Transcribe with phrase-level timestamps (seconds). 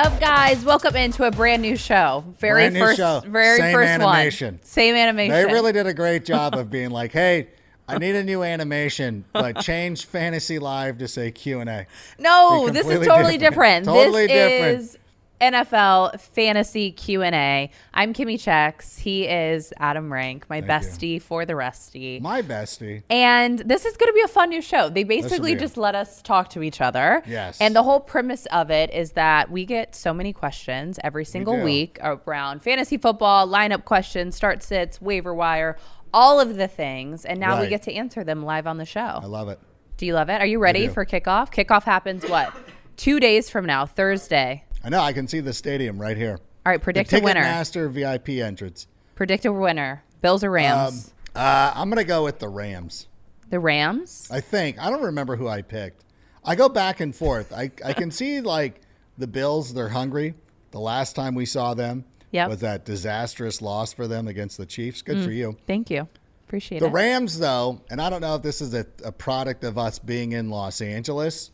[0.00, 0.64] Up, guys?
[0.64, 2.24] Welcome into a brand new show.
[2.38, 3.22] Very Brand first, show.
[3.26, 4.54] very Same first animation.
[4.54, 4.64] one.
[4.64, 5.34] Same animation.
[5.34, 7.48] They really did a great job of being like, "Hey,
[7.86, 11.86] I need a new animation, but change Fantasy Live to say Q and A."
[12.18, 13.84] No, this is totally different.
[13.84, 13.86] different.
[13.86, 14.80] Totally this different.
[14.80, 14.98] is
[15.40, 17.70] NFL fantasy Q and A.
[17.94, 18.98] I'm Kimmi Chex.
[18.98, 22.20] He is Adam Rank, my bestie for the resty.
[22.20, 23.02] My bestie.
[23.08, 24.90] And this is going to be a fun new show.
[24.90, 27.22] They basically just let us talk to each other.
[27.26, 27.58] Yes.
[27.58, 31.56] And the whole premise of it is that we get so many questions every single
[31.56, 31.64] do.
[31.64, 35.78] week around fantasy football, lineup questions, start sits, waiver wire,
[36.12, 37.24] all of the things.
[37.24, 39.00] And now we get to answer them live on the show.
[39.00, 39.58] I love it.
[39.96, 40.40] Do you love it?
[40.40, 41.50] Are you ready for kickoff?
[41.50, 42.54] Kickoff happens what?
[42.96, 44.64] Two days from now, Thursday.
[44.84, 45.00] I know.
[45.00, 46.38] I can see the stadium right here.
[46.66, 47.42] All right, The predict a winner.
[47.42, 48.86] Ticketmaster VIP entrance.
[49.14, 50.02] Predict a winner.
[50.22, 51.12] Bills or Rams?
[51.34, 53.06] Uh, I'm gonna go with the Rams.
[53.50, 54.28] the Rams?
[54.30, 54.78] I think.
[54.78, 56.04] I don't remember who I picked.
[56.44, 57.52] I go back and forth.
[57.52, 58.80] I I can see like
[59.18, 59.72] the Bills.
[59.74, 60.34] They're hungry.
[60.70, 62.48] The last time we saw them Yep.
[62.48, 65.02] was that disastrous loss for them against the Chiefs.
[65.02, 65.56] Good for you.
[65.66, 66.06] Thank you.
[66.46, 66.88] Appreciate The it.
[66.88, 69.98] The Rams, though, and I don't know if this is a, a product of us
[69.98, 71.50] being in Los Angeles,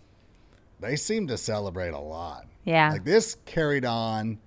[0.81, 2.47] they seem to celebrate a lot.
[2.67, 2.91] Yeah.
[2.91, 4.39] Like this carried on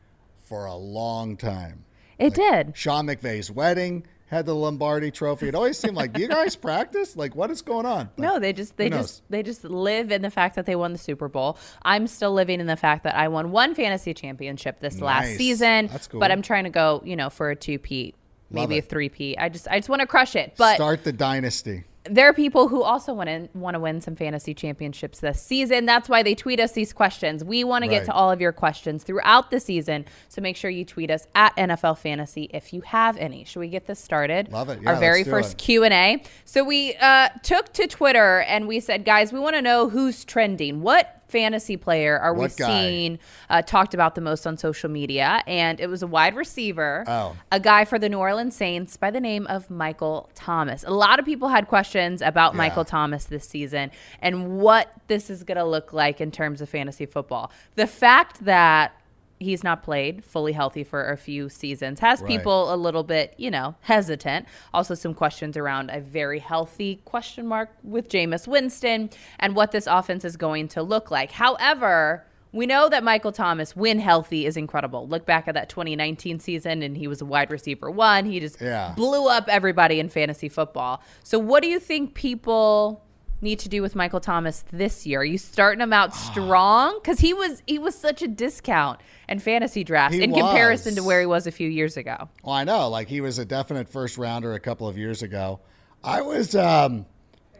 [0.43, 1.85] for a long time.
[2.19, 2.77] it did.
[2.77, 5.47] Sean McVay's wedding had the Lombardi trophy.
[5.47, 7.15] It always seemed like, do you guys practice?
[7.15, 8.09] Like, what is going on?
[8.17, 10.99] No, they just they just they just live in the fact that they won the
[10.99, 11.57] Super Bowl.
[11.81, 15.87] I'm still living in the fact that I won one fantasy championship this last season.
[15.87, 16.19] That's cool.
[16.19, 18.15] But I'm trying to go, you know, for a two peat,
[18.51, 19.37] maybe a three peat.
[19.39, 20.53] I just I just want to crush it.
[20.57, 21.85] But Start the dynasty.
[22.09, 25.85] There are people who also want to want to win some fantasy championships this season.
[25.85, 27.43] That's why they tweet us these questions.
[27.43, 30.05] We want to get to all of your questions throughout the season.
[30.27, 33.43] So make sure you tweet us at NFL Fantasy if you have any.
[33.45, 34.51] Should we get this started?
[34.51, 34.85] Love it.
[34.85, 35.57] Our very first.
[35.57, 36.23] Q and A.
[36.45, 40.25] So we uh, took to Twitter and we said, guys, we want to know who's
[40.25, 40.81] trending.
[40.81, 42.67] What fantasy player are we What guy?
[42.67, 45.43] seeing uh, talked about the most on social media?
[45.47, 47.35] And it was a wide receiver, Oh.
[47.51, 50.83] a guy for the New Orleans Saints by the name of Michael Thomas.
[50.87, 53.91] A lot of people had questions about Michael Thomas this season
[54.21, 57.51] and what this is going to look like in terms of fantasy football.
[57.75, 58.93] The fact that
[59.39, 62.27] he's not played fully healthy for a few seasons has Right.
[62.27, 64.45] people a little bit, you know, hesitant.
[64.73, 69.09] Also, some questions around a very healthy question mark with Jameis Winston
[69.39, 71.31] and what this offense is going to look like.
[71.31, 75.07] However, we know that Michael Thomas, when healthy, is incredible.
[75.07, 78.25] Look back at that 2019 season, and he was a wide receiver one.
[78.25, 78.93] He just Yeah.
[78.95, 81.01] blew up everybody in fantasy football.
[81.23, 83.03] So, what do you think people
[83.41, 85.21] need to do with Michael Thomas this year?
[85.21, 86.97] Are you starting him out strong?
[87.01, 91.03] Because he was he was such a discount in fantasy drafts He in comparison to
[91.03, 92.29] where he was a few years ago.
[92.43, 95.59] Well, I know, like he was a definite first rounder a couple of years ago.
[96.03, 97.05] I was, um,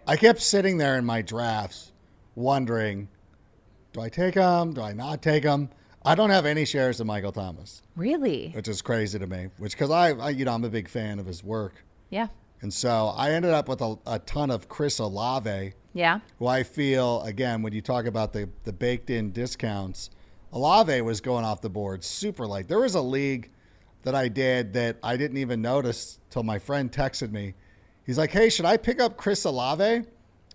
[0.07, 1.91] I kept sitting there in my drafts,
[2.35, 3.09] wondering,
[3.93, 4.73] do I take him?
[4.73, 5.69] Do I not take him?
[6.05, 8.51] I don't have any shares of Michael Thomas, Really?
[8.55, 9.49] which is crazy to me.
[9.57, 12.27] Which because I, I, you know, I'm a big fan of his work, Yeah.
[12.61, 16.21] and so I ended up with a, a ton of Chris Olave, Yeah.
[16.39, 20.09] who I feel again when you talk about the the baked in discounts,
[20.53, 22.67] Olave was going off the board super light.
[22.67, 23.49] There was a league
[24.03, 27.53] that I did that I didn't even notice till my friend texted me.
[28.05, 30.03] He's like, "Hey, should I pick up Chris Olave?"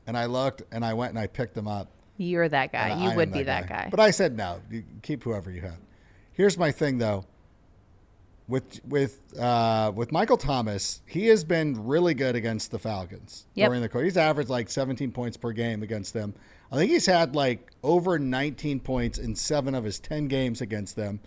[0.07, 1.89] And I looked and I went and I picked him up.
[2.17, 2.89] You're that guy.
[2.91, 3.89] And you I would am be that guy.
[3.91, 4.61] But I said no.
[4.71, 5.79] You keep whoever you have.
[6.33, 7.25] Here's my thing though.
[8.47, 13.69] With with uh, with Michael Thomas, he has been really good against the Falcons Yep.
[13.69, 14.05] during the course.
[14.05, 16.35] He's averaged like 17 points per game against them.
[16.73, 20.97] I think he's had like over 19 points in seven of his 10 games against
[20.97, 21.21] them.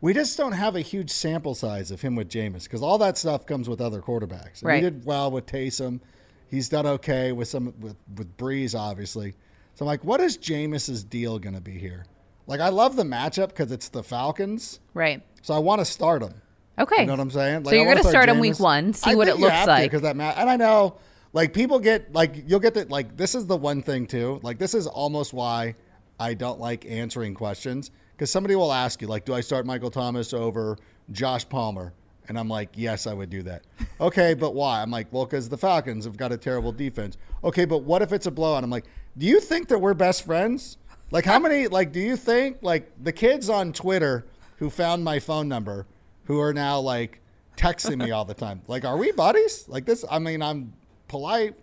[0.00, 3.16] We just don't have a huge sample size of him with Jameis because all that
[3.16, 4.60] stuff comes with other quarterbacks.
[4.60, 4.82] And Right.
[4.84, 6.00] He did well with Taysom.
[6.48, 9.34] He's done okay with some with with Brees, obviously.
[9.74, 12.06] So I'm like, what is Jameis's deal going to be here?
[12.46, 15.20] Like, I love the matchup because it's the Falcons, right.
[15.42, 16.34] so I want to start him.
[16.78, 17.00] Okay.
[17.00, 17.64] You know what I'm saying?
[17.64, 19.90] so you're going to start him week one, see what it looks like.
[19.90, 20.96] because that ma- and I know
[21.32, 24.40] like people get like you'll get that like this is the one thing too.
[24.42, 25.74] Like this is almost why
[26.18, 29.90] I don't like answering questions because somebody will ask you like, do I start Michael
[29.90, 30.78] Thomas over
[31.12, 31.92] Josh Palmer?
[32.28, 33.64] And I'm like, yes, I would do that.
[33.98, 34.82] Okay, but why?
[34.82, 37.16] I'm like, well, because the Falcons have got a terrible defense.
[37.42, 38.62] Okay, but what if it's a blowout?
[38.62, 38.84] I'm like,
[39.16, 40.76] do you think that we're best friends?
[41.10, 41.66] Like, how many?
[41.66, 44.26] Like, do you think like the kids on Twitter
[44.58, 45.86] who found my phone number,
[46.24, 47.22] who are now like
[47.56, 49.66] texting me all the time, like, are we buddies?
[49.66, 50.04] Like this?
[50.10, 50.74] I mean, I'm
[51.08, 51.54] polite.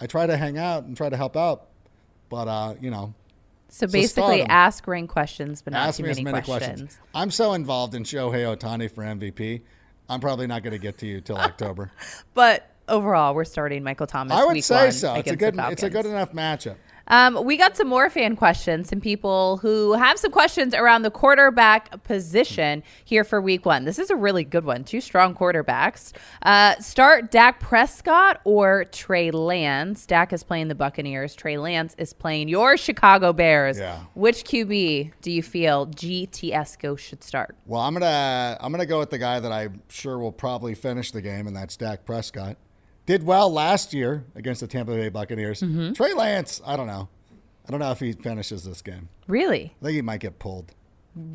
[0.00, 1.68] I try to hang out and try to help out,
[2.28, 3.14] but uh, you know,
[3.68, 6.80] So basically, ask ring questions, but not ask too me as many, many questions.
[6.80, 6.98] questions.
[7.14, 9.62] I'm so involved in Shohei Ohtani for MVP.
[10.08, 11.90] I'm probably not going to get to you till October.
[12.34, 14.36] But overall, we're starting Michael Thomas.
[14.36, 15.14] I would say so.
[15.14, 15.54] It's a good.
[15.58, 16.76] It's a good enough matchup.
[17.08, 18.88] Um, we got some more fan questions.
[18.88, 23.84] Some people who have some questions around the quarterback position here for week one.
[23.84, 24.84] This is a really good one.
[24.84, 26.12] Two strong quarterbacks.
[26.42, 30.06] Uh, start Dak Prescott or Trey Lance.
[30.06, 31.34] Dak is playing the Buccaneers.
[31.34, 33.78] Trey Lance is playing your Chicago Bears.
[33.78, 34.00] Yeah.
[34.14, 37.56] Which QB do you feel GTS Go should start?
[37.66, 41.12] Well, I'm gonna I'm gonna go with the guy that I'm sure will probably finish
[41.12, 42.56] the game, and that's Dak Prescott.
[43.06, 45.60] Did well last year against the Tampa Bay Buccaneers.
[45.60, 45.92] Mm-hmm.
[45.92, 47.08] Trey Lance, I don't know.
[47.66, 49.08] I don't know if he finishes this game.
[49.26, 49.74] Really?
[49.80, 50.72] I think he might get pulled.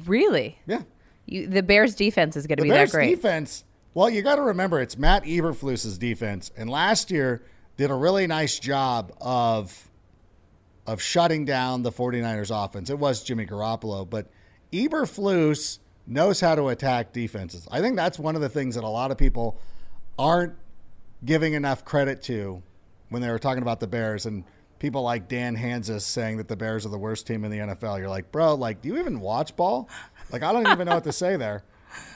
[0.06, 0.60] Really?
[0.66, 0.84] Yeah.
[1.26, 3.16] You, the Bears defense is going to be Bears that great.
[3.16, 3.64] defense.
[3.94, 7.44] Well, you got to remember it's Matt Eberflus's defense, and last year
[7.78, 9.90] did a really nice job of
[10.88, 12.90] of shutting down the 49ers offense.
[12.90, 14.32] It was Jimmy Garoppolo, but
[14.74, 17.68] Eberflus knows how to attack defenses.
[17.72, 19.60] I think that's one of the things that a lot of people
[20.18, 20.54] aren't
[21.24, 22.62] giving enough credit to
[23.10, 24.44] when they were talking about the Bears and
[24.80, 28.00] people like Dan Hanzus saying that the Bears are the worst team in the NFL.
[28.00, 29.88] You're like, bro, like, do you even watch ball?
[30.32, 31.64] Like, I don't even know what to say there.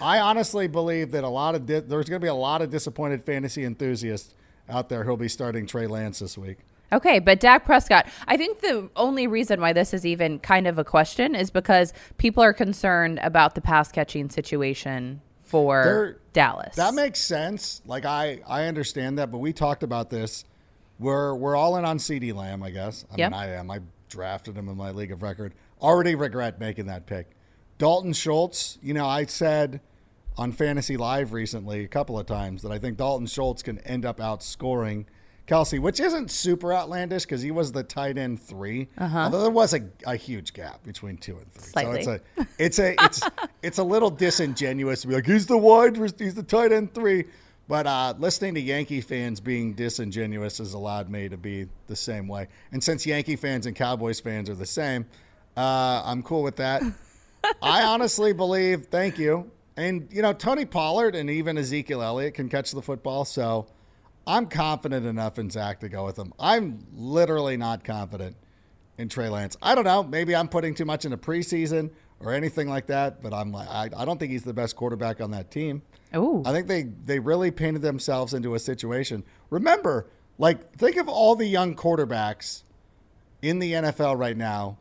[0.01, 2.69] I honestly believe that a lot of di- there's going to be a lot of
[2.69, 4.33] disappointed fantasy enthusiasts
[4.69, 6.59] out there who'll be starting Trey Lance this week.
[6.93, 10.77] Okay, but Dak Prescott, I think the only reason why this is even kind of
[10.77, 16.75] a question is because people are concerned about the pass catching situation for There- Dallas.
[16.75, 17.81] That makes sense.
[17.85, 20.43] Like I, I understand that, but we talked about this.
[20.99, 23.05] We're we're all in on CeeDee Lamb, I guess.
[23.11, 23.31] I Yep.
[23.31, 23.69] mean, I am.
[23.71, 25.53] I drafted him in my league of record.
[25.81, 27.29] Already regret making that pick.
[27.77, 28.77] Dalton Schultz.
[28.81, 29.81] You know, I said
[30.37, 34.05] on Fantasy Live recently a couple of times that I think Dalton Schultz can end
[34.05, 35.05] up outscoring
[35.47, 39.73] Kelce, which isn't super outlandish because he was the tight end 3 Although there was
[39.73, 41.83] a, a huge gap between two and three.
[41.83, 42.01] Uh-huh.
[42.03, 42.03] Slightly.
[42.03, 42.19] So
[42.57, 43.21] it's a it's a it's
[43.61, 47.25] it's a little disingenuous to be like he's the wide he's the tight end three.
[47.67, 52.27] But uh, listening to Yankee fans being disingenuous has allowed me to be the same
[52.27, 52.47] way.
[52.71, 55.05] And since Yankee fans and Cowboys fans are the same,
[55.57, 56.83] Uh, I'm cool with that.
[57.61, 59.49] I honestly believe, thank you.
[59.77, 63.25] And, you know, Tony Pollard and even Ezekiel Elliott can catch the football.
[63.25, 63.65] So
[64.27, 66.33] I'm confident enough in Dak to go with him.
[66.39, 68.35] I'm literally not confident
[68.97, 69.55] in Trey Lance.
[69.61, 70.03] I don't know.
[70.03, 73.89] Maybe I'm putting too much into preseason or anything like that, but I'm like, I,
[73.95, 75.81] I don't think he's the best quarterback on that team.
[76.15, 76.41] Ooh.
[76.45, 79.23] I think they they really painted themselves into a situation.
[79.49, 82.63] Remember, like think of all the young quarterbacks
[83.41, 84.77] in the NFL right now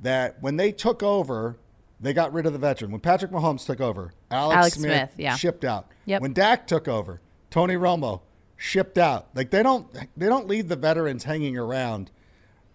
[0.00, 1.58] that when they took over,
[2.00, 2.90] they got rid of the veteran.
[2.90, 5.36] When Patrick Mahomes took over, Alex, Alex Smith, Smith, yeah.
[5.36, 5.88] shipped out.
[6.06, 6.22] Yep.
[6.22, 7.20] When Dak took over,
[7.50, 8.22] Tony Romo
[8.62, 9.26] shipped out.
[9.34, 12.10] Like they don't they don't leave the veterans hanging around.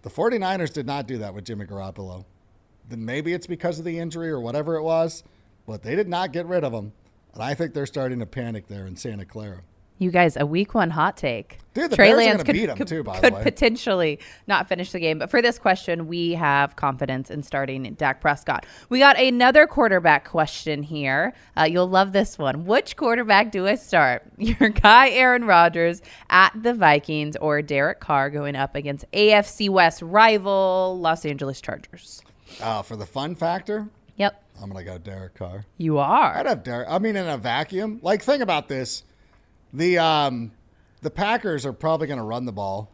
[0.02, 2.26] The 49ers did not do that with Jimmy Garoppolo.
[2.88, 5.24] Then maybe it's because of the injury or whatever it was,
[5.66, 6.92] but they did not get rid of him.
[7.32, 9.62] And I think they're starting to panic there in Santa Clara.
[9.98, 11.58] You guys, a week one hot take.
[11.74, 14.20] Dude, the Trey Bears are Lance gonna could, beat could, too, by the could potentially
[14.46, 15.18] not finish the game.
[15.18, 18.64] But for this question, we have confidence in starting Dak Prescott.
[18.88, 21.34] We got another quarterback question here.
[21.56, 22.64] Uh, you'll love this one.
[22.64, 24.22] Which quarterback do I start?
[24.38, 26.00] Your guy, Aaron Rodgers,
[26.30, 32.22] at the Vikings, or Derek Carr going up against AFC West rival Los Angeles Chargers?
[32.62, 33.88] Uh, for the fun factor,
[34.18, 34.42] Yep.
[34.60, 35.64] I'm going to go Derek Carr.
[35.76, 36.36] You are.
[36.36, 36.88] I'd have Derek.
[36.90, 38.00] I mean, in a vacuum.
[38.02, 39.04] Like, think about this:
[39.72, 40.52] the um,
[41.02, 42.90] the Packers are probably going to run the ball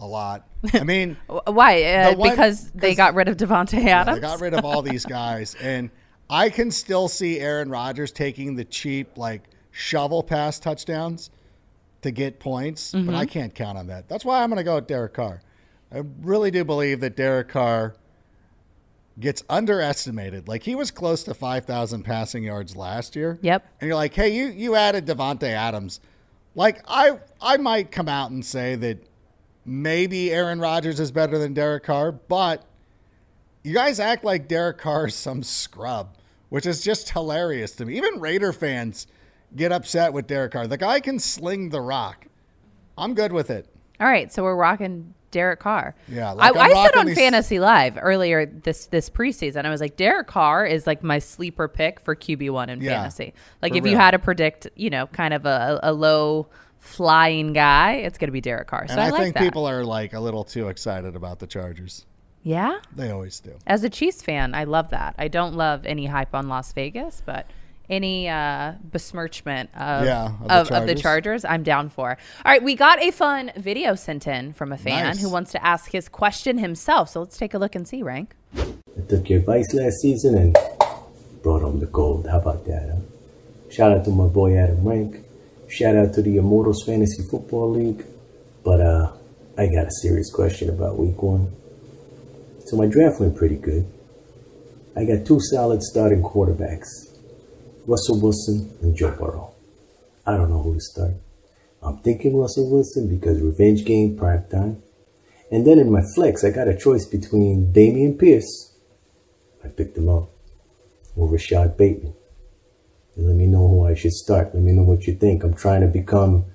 [0.00, 0.46] a lot.
[0.74, 1.82] I mean, Why?
[1.82, 4.16] Uh, one- because they got rid of Davante Adams.
[4.16, 5.90] they got rid of all these guys, and
[6.30, 11.30] I can still see Aaron Rodgers taking the cheap, like shovel pass touchdowns
[12.02, 14.08] to get points, but I can't count on that.
[14.08, 15.40] That's why I'm going to go with Derek Carr.
[15.94, 17.94] I really do believe that Derek Carr
[19.18, 20.48] gets underestimated.
[20.48, 23.38] Like he was close to 5,000 passing yards last year.
[23.42, 23.66] Yep.
[23.80, 26.00] And you're like, hey, you you added Davante Adams.
[26.54, 29.06] Like I I might come out and say that
[29.64, 32.64] maybe Aaron Rodgers is better than Derek Carr, but
[33.62, 36.16] you guys act like Derek Carr is some scrub,
[36.48, 37.96] which is just hilarious to me.
[37.96, 39.06] Even Raider fans
[39.54, 40.66] get upset with Derek Carr.
[40.66, 42.26] The guy can sling the rock.
[42.98, 43.66] I'm good with it.
[44.00, 45.96] All right, so we're rocking Derek Carr.
[46.08, 49.80] Yeah, like I, I'm said on these- Fantasy Live earlier this this preseason, I was
[49.80, 53.34] like, Derek Carr is like my sleeper pick for QB one in Yeah, fantasy.
[53.60, 56.46] Like if you had to predict, you know, kind of a, a low
[56.78, 58.86] flying guy, it's going to be Derek Carr.
[58.88, 59.42] So And I, I, like think that.
[59.42, 62.06] people are like a little too excited about the Chargers.
[62.42, 62.78] yeah.
[62.94, 63.52] They always do.
[63.66, 65.14] As a Chiefs fan, I love that.
[65.18, 67.46] I don't love any hype on Las Vegas, but
[67.92, 71.02] any uh, besmirchment of, Yeah, of, of the of the Chargers.
[71.02, 72.10] Chargers, I'm down for.
[72.44, 75.20] All right, we got a fun video sent in from a fan Nice.
[75.20, 77.10] who wants to ask his question himself.
[77.10, 78.34] So let's take a look and see, Rank.
[78.56, 80.56] I took your advice last season and
[81.42, 82.26] brought home the gold.
[82.28, 82.90] How about that?
[82.92, 83.00] Huh?
[83.70, 85.24] Shout out to my boy Adam Rank.
[85.68, 88.04] Shout out to the Immortals Fantasy Football League.
[88.64, 89.12] But uh,
[89.58, 91.52] I got a serious question about Week One.
[92.66, 93.86] So my draft went pretty good.
[94.94, 96.86] I got two solid starting quarterbacks,
[97.86, 99.54] Russell Wilson and Joe Burrow.
[100.26, 101.14] I don't know who to start.
[101.82, 104.82] I'm thinking Russell Wilson because revenge game prime time.
[105.50, 108.72] And then in my flex, I got a choice between Dameon Pierce.
[109.64, 110.30] I picked him up.
[111.16, 112.14] Or Rashad Bateman.
[113.16, 114.54] And let me know who I should start.
[114.54, 115.44] Let me know what you think.
[115.44, 116.46] I'm trying to become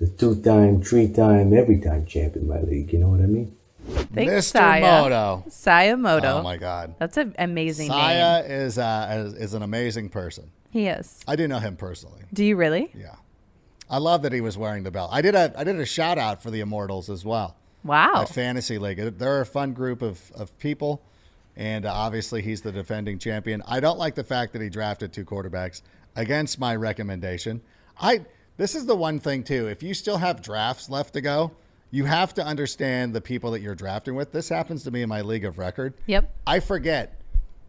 [0.00, 2.92] the two-time, three-time, every-time champ in my league.
[2.92, 3.56] You know what I mean?
[4.14, 4.42] Thanks, Mr.
[4.42, 5.02] Saya.
[5.02, 5.44] Moto.
[5.48, 6.38] Saya Moto.
[6.38, 6.94] Oh my God.
[6.98, 8.50] That's an amazing Saya name.
[8.50, 10.50] is, uh, is is an amazing person.
[10.70, 11.20] He is.
[11.26, 12.22] I do know him personally.
[12.32, 12.90] Do you really?
[12.94, 13.16] Yeah,
[13.88, 15.10] I love that he was wearing the belt.
[15.12, 17.56] I did a I did a shout out for the Immortals as well.
[17.82, 18.22] Wow.
[18.22, 21.02] At Fantasy League, they're a fun group of of people,
[21.56, 23.62] and uh, obviously he's the defending champion.
[23.66, 25.82] I don't like the fact that he drafted two quarterbacks
[26.14, 27.62] against my recommendation.
[28.00, 28.24] I
[28.56, 29.66] this is the one thing too.
[29.68, 31.52] If you still have drafts left to go,
[31.90, 34.32] you have to understand the people that you're drafting with.
[34.32, 35.94] This happens to me in my league of record.
[36.06, 36.32] Yep.
[36.46, 37.20] I forget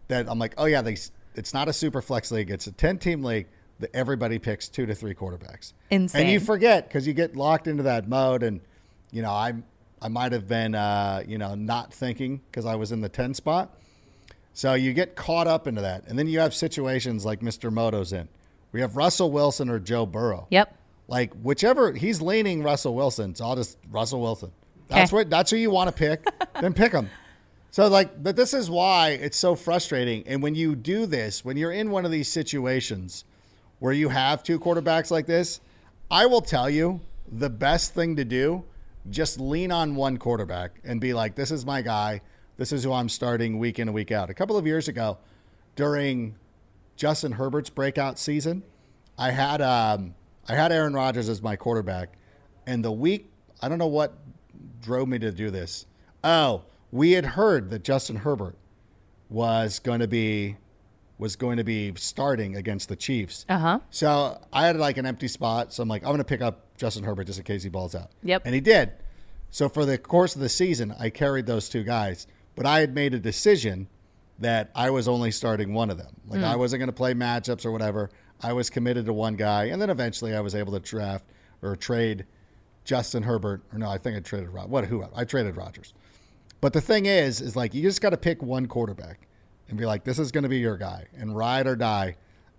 [0.10, 0.98] that I'm like, oh yeah, they,
[1.35, 2.50] it's not a super flex league.
[2.51, 3.47] It's a 10 team league
[3.79, 5.73] that everybody picks two to three quarterbacks.
[5.89, 6.21] Insane.
[6.23, 8.43] And you forget because you get locked into that mode.
[8.43, 8.61] And,
[9.11, 9.53] you know, I,
[10.01, 13.33] I might have been, uh, you know, not thinking because I was in the 10
[13.33, 13.75] spot.
[14.53, 16.03] So you get caught up into that.
[16.07, 17.71] And then you have situations like Mr.
[17.71, 18.27] Moto's in.
[18.71, 20.47] We have Russell Wilson or Joe Burrow.
[20.50, 20.75] Yep.
[21.07, 24.51] Like whichever he's leaning Russell Wilson, so I'll just Russell Wilson.
[24.88, 25.15] That's Okay.
[25.21, 26.25] what that's who you want to pick.
[26.61, 27.09] then pick him.
[27.71, 30.27] So like, but this is why it's so frustrating.
[30.27, 33.23] And when you do this, when you're in one of these situations
[33.79, 35.61] where you have two quarterbacks like this,
[36.11, 36.99] I will tell you
[37.31, 38.65] the best thing to do,
[39.09, 42.21] just lean on one quarterback and be like, this is my guy.
[42.57, 44.29] This is who I'm starting week in and week out.
[44.29, 45.17] A couple of years ago,
[45.77, 46.35] during
[46.97, 48.63] Justin Herbert's breakout season,
[49.17, 50.13] I had um,
[50.47, 52.09] I had Aaron Rodgers as my quarterback,
[52.67, 54.13] and the week I don't know what
[54.81, 55.85] drove me to do this.
[56.23, 58.57] Oh, we had heard that Justin Herbert
[59.29, 60.57] was going to be
[61.17, 63.45] was going to be starting against the Chiefs.
[63.48, 63.79] Uh huh.
[63.91, 65.71] So I had like an empty spot.
[65.71, 67.93] So I'm like, I'm going to pick up Justin Herbert just in case he balls
[67.93, 68.10] out.
[68.24, 68.41] Yep.
[68.45, 68.93] And he did.
[69.51, 72.95] So for the course of the season, I carried those two guys, but I had
[72.95, 73.88] made a decision
[74.39, 76.15] that I was only starting one of them.
[76.27, 78.10] Like I wasn't going to play matchups or whatever.
[78.41, 81.25] I was committed to one guy, and then eventually I was able to draft
[81.62, 82.25] or trade
[82.83, 83.62] Justin Herbert.
[83.71, 84.69] Or no, I think I traded Rod.
[84.69, 84.86] What?
[84.86, 85.05] Who?
[85.15, 85.93] I traded Rodgers.
[86.61, 89.27] But the thing is, is like you just got to pick one quarterback
[89.67, 92.15] and be like, this is going to be your guy, and ride or die.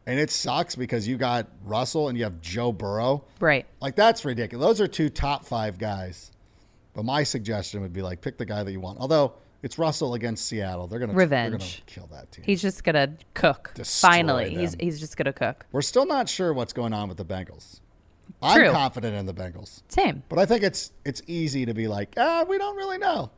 [0.07, 3.25] And it sucks because you got Russell and you have Joe Burrow.
[3.39, 3.65] Right.
[3.81, 4.67] Like that's ridiculous.
[4.67, 6.33] Those are two top five guys.
[6.95, 8.99] But my suggestion would be like pick the guy that you want.
[8.99, 11.85] Although it's Russell against Seattle, they're gonna They're gonna Revenge.
[11.87, 12.45] kill that team.
[12.45, 13.71] He's just gonna cook.
[13.75, 14.81] Destroy Finally, he's them.
[14.81, 15.65] he's just gonna cook.
[15.71, 17.79] We're still not sure what's going on with the Bengals.
[18.43, 18.67] True.
[18.67, 20.25] I'm confident in the Bengals, Same.
[20.29, 23.31] but I think it's it's easy to be like, ah, we don't really know.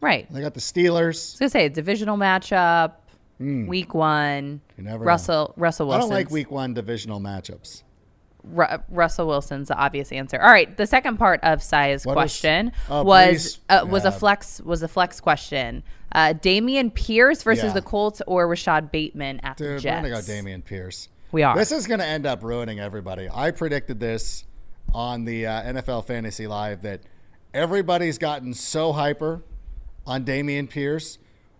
[0.00, 0.26] Right.
[0.32, 1.06] They got the I Steelers.
[1.32, 2.92] was gonna say divisional matchup,
[3.38, 4.60] week one.
[4.76, 5.06] You never know.
[5.08, 5.92] Russell Russell Hmm.
[5.92, 7.82] I don't like Week One divisional matchups.
[8.42, 10.40] Ru- Russell Wilson's the obvious answer.
[10.40, 14.12] All right, the second part of Si's What is- question oh, was uh, was a
[14.12, 15.82] flex was a flex question.
[16.12, 17.72] Uh, Dameon Pierce versus Yeah.
[17.74, 21.08] the Colts or Rashad Bateman at the Dude, we're gonna go Dameon Pierce.
[21.32, 21.54] We are.
[21.54, 23.28] This is gonna end up ruining everybody.
[23.32, 24.44] I predicted this
[24.94, 27.02] on the uh, NFL Fantasy Live that
[27.54, 29.42] everybody's gotten so hyper
[30.10, 31.18] on Dameon Pierce.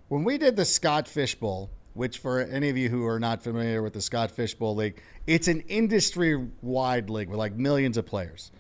[0.09, 3.80] When we did the Scott Fishbowl, which for any of you who are not familiar
[3.80, 8.50] with the Scott Fishbowl League, it's an industry-wide league with like millions of players,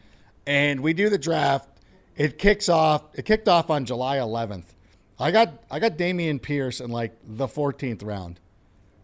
[0.46, 1.68] and we do the draft.
[2.16, 3.02] It kicks off.
[3.14, 4.66] It kicked off on July 11th.
[5.18, 8.38] I got I got Dameon Pierce in like the 14th round,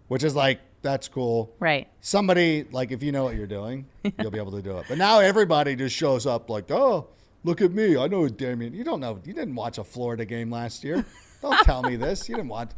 [0.07, 1.53] which is like that's cool.
[1.59, 1.89] Right.
[2.01, 3.87] Somebody like if you know what you're doing,
[4.21, 4.87] you'll be able to do it.
[4.89, 7.09] But now everybody just shows up like, oh,
[7.47, 7.97] look at me.
[7.97, 8.75] I know who Dameon.
[8.75, 9.21] You don't know.
[9.25, 11.07] You didn't watch a Florida game last year.
[11.43, 12.29] Don't tell me this.
[12.29, 12.71] You didn't watch.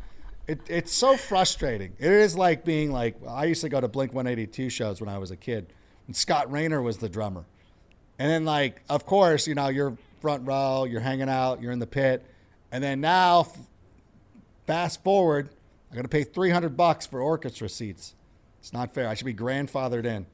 [0.47, 1.95] It, it's so frustrating.
[1.99, 5.19] It is like being like I used to go to Blink 182 shows when I
[5.19, 5.73] was a kid,
[6.07, 7.45] and Scott Raynor was the drummer.
[8.19, 11.79] And then, like, of course, you know, you're front row, you're hanging out, you're in
[11.79, 12.25] the pit.
[12.73, 13.47] And then now,
[14.67, 15.51] fast forward,
[15.91, 18.15] I got to pay 300 bucks for orchestra seats.
[18.59, 19.09] It's not fair.
[19.09, 20.27] I should be grandfathered in.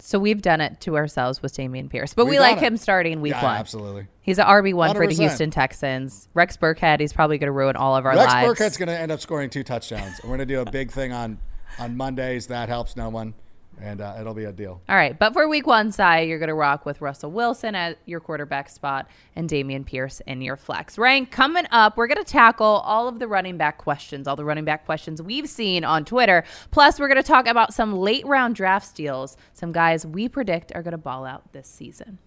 [0.00, 2.62] So we've done it to ourselves with Dameon Pierce, but We've we done like it.
[2.64, 3.56] him starting week Yeah, one.
[3.56, 4.06] absolutely.
[4.20, 5.18] He's an RB one for the 100%.
[5.18, 6.28] Houston Texans.
[6.34, 8.32] Rex Burkhead, he's probably going to ruin all of our lives.
[8.32, 8.60] Rex lives.
[8.60, 10.20] Burkhead's going to end up scoring two touchdowns.
[10.22, 11.38] We're going to do a big thing on,
[11.78, 12.46] on Mondays.
[12.46, 13.34] That helps no one.
[13.80, 14.80] And uh, it'll be a deal.
[14.88, 17.98] All right, but for week one, Sai, you're going to rock with Russell Wilson at
[18.06, 21.30] your quarterback spot and Dameon Pierce in your flex rank.
[21.30, 24.64] Coming up, we're going to tackle all of the running back questions, all the running
[24.64, 26.44] back questions we've seen on Twitter.
[26.70, 30.72] Plus, we're going to talk about some late round draft steals, some guys we predict
[30.74, 32.18] are going to ball out this season.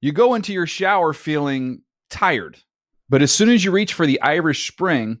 [0.00, 2.58] You go into your shower feeling tired,
[3.08, 5.20] but as soon as you reach for the Irish Spring,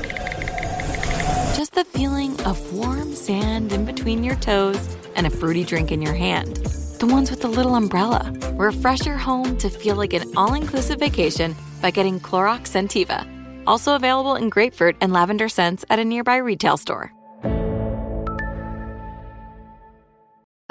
[1.55, 6.01] just the feeling of warm sand in between your toes and a fruity drink in
[6.01, 6.57] your hand.
[6.99, 8.31] The ones with the little umbrella.
[8.53, 13.27] Refresh your home to feel like an all inclusive vacation by getting Clorox Sentiva.
[13.67, 17.11] Also available in grapefruit and lavender scents at a nearby retail store.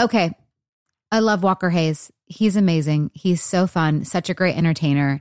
[0.01, 0.33] Okay.
[1.13, 2.11] I love Walker Hayes.
[2.27, 3.11] He's amazing.
[3.13, 5.21] He's so fun, such a great entertainer.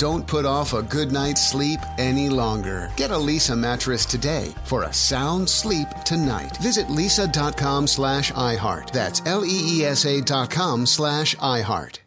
[0.00, 2.90] Don't put off a good night's sleep any longer.
[2.96, 6.56] Get a Leesa mattress today for a sound sleep tonight.
[6.56, 8.92] Visit leesa.com slash iHeart.
[8.92, 11.98] That's L-E-E-S-A dot com slash iHeart.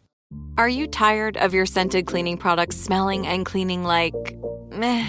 [0.58, 4.36] Are you tired of your scented cleaning products smelling and cleaning like
[4.72, 5.08] meh?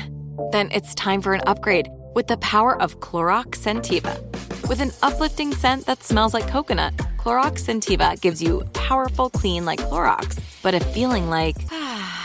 [0.52, 4.15] Then it's time for an upgrade with the power of Clorox Sentiva.
[4.69, 9.80] With an uplifting scent that smells like coconut, Clorox Sentiva gives you powerful clean like
[9.80, 12.25] Clorox, but a feeling like ah,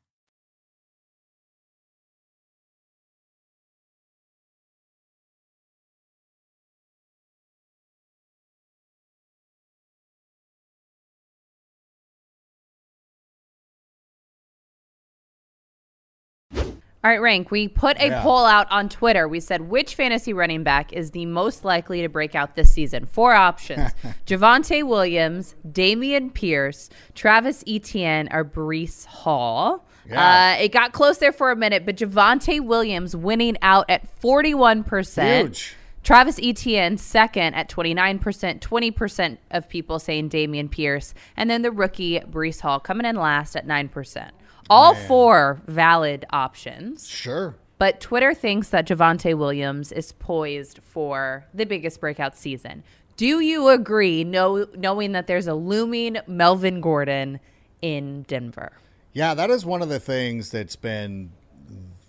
[17.03, 18.21] All right, Rank, we put a Yeah.
[18.21, 19.27] poll out on Twitter.
[19.27, 23.07] We said, which fantasy running back is the most likely to break out this season?
[23.07, 23.91] Four options
[24.27, 29.83] Javonte Williams, Dameon Pierce, Travis Etienne, or Breece Hall.
[30.07, 30.55] Yeah.
[30.59, 35.37] Uh, it got close there for a minute, but Javonte Williams winning out at 41%.
[35.45, 35.75] Huge.
[36.03, 42.19] Travis Etienne second at 29%, 20% of people saying Dameon Pierce, and then the rookie
[42.19, 44.29] Breece Hall coming in last at 9%.
[44.69, 47.07] All four valid options.
[47.07, 47.55] Sure.
[47.77, 52.83] But Twitter thinks that Javonte Williams is poised for the biggest breakout season.
[53.17, 57.39] Do you agree, know, knowing that there's a looming Melvin Gordon
[57.81, 58.73] in Denver?
[59.13, 61.31] Yeah, that is one of the things that's been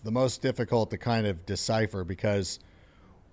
[0.05, 2.59] the most difficult to kind of decipher because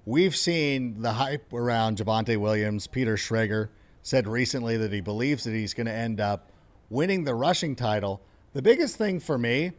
[0.06, 2.88] we've seen the hype around Javonte Williams.
[2.88, 3.70] Peter Schrager
[4.02, 6.52] said recently that he believes that he's going to end up
[6.90, 8.22] winning the rushing title.
[8.60, 9.72] The biggest thing for me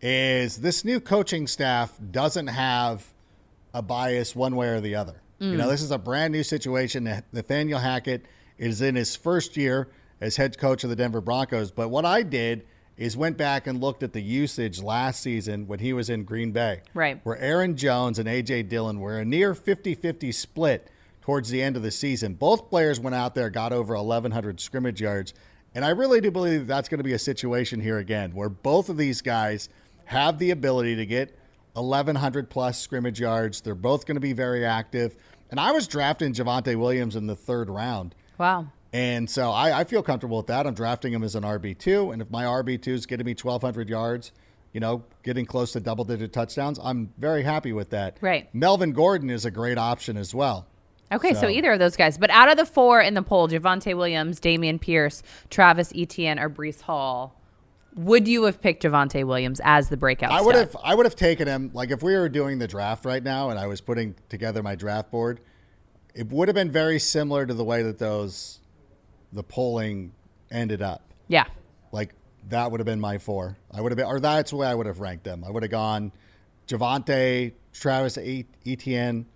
[0.00, 3.12] is this new coaching staff doesn't have
[3.74, 5.20] a bias one way or the other.
[5.40, 5.68] You know, mm.
[5.68, 7.04] this is a brand new situation.
[7.34, 8.24] Nathaniel Hackett
[8.56, 9.90] is in his first year
[10.22, 11.70] as head coach of the Denver Broncos.
[11.70, 12.64] But what I did
[12.96, 16.50] is went back and looked at the usage last season when he was in Green
[16.50, 16.80] Bay.
[16.94, 17.20] Right.
[17.24, 18.62] Where Aaron Jones and A.J.
[18.62, 22.36] Dillon were a near 50 50 split towards the end of the season.
[22.36, 25.34] Both players went out there, got over 1,100 scrimmage yards.
[25.74, 28.88] And I really do believe that's going to be a situation here again where both
[28.88, 29.68] of these guys
[30.06, 31.36] have the ability to get
[31.72, 33.60] 1,100 plus scrimmage yards.
[33.60, 35.16] They're both going to be very active.
[35.50, 38.14] And I was drafting Javonte Williams in the third round.
[38.38, 38.68] Wow.
[38.92, 40.66] And so I, I feel comfortable with that.
[40.66, 42.12] I'm drafting him as an RB2.
[42.12, 44.30] And if my RB2 is getting me 1,200 yards,
[44.72, 48.18] you know, getting close to double digit touchdowns, I'm very happy with that.
[48.20, 48.48] Right.
[48.54, 50.66] Melvin Gordon is a great option as well.
[51.14, 52.18] Okay, so, So- either of those guys.
[52.18, 56.50] But out of the four in the poll, Javonte Williams, Dameon Pierce, Travis Etienne, or
[56.50, 57.40] Breece Hall,
[57.94, 60.32] would you have picked Javonte Williams as the breakout?
[60.32, 60.66] I would stud?
[60.72, 63.50] have I would have taken him like if we were doing the draft right now
[63.50, 65.40] and I was putting together my draft board,
[66.14, 68.58] it would have been very similar to the way that those
[69.32, 70.12] the polling
[70.50, 71.02] ended up.
[71.28, 71.44] Yeah.
[71.92, 72.14] Like
[72.48, 73.56] that would have been my four.
[73.70, 75.44] I would have been or that's the way I would have ranked them.
[75.46, 76.10] I would have gone
[76.66, 78.18] Javonte, Travis
[78.66, 79.26] Etienne,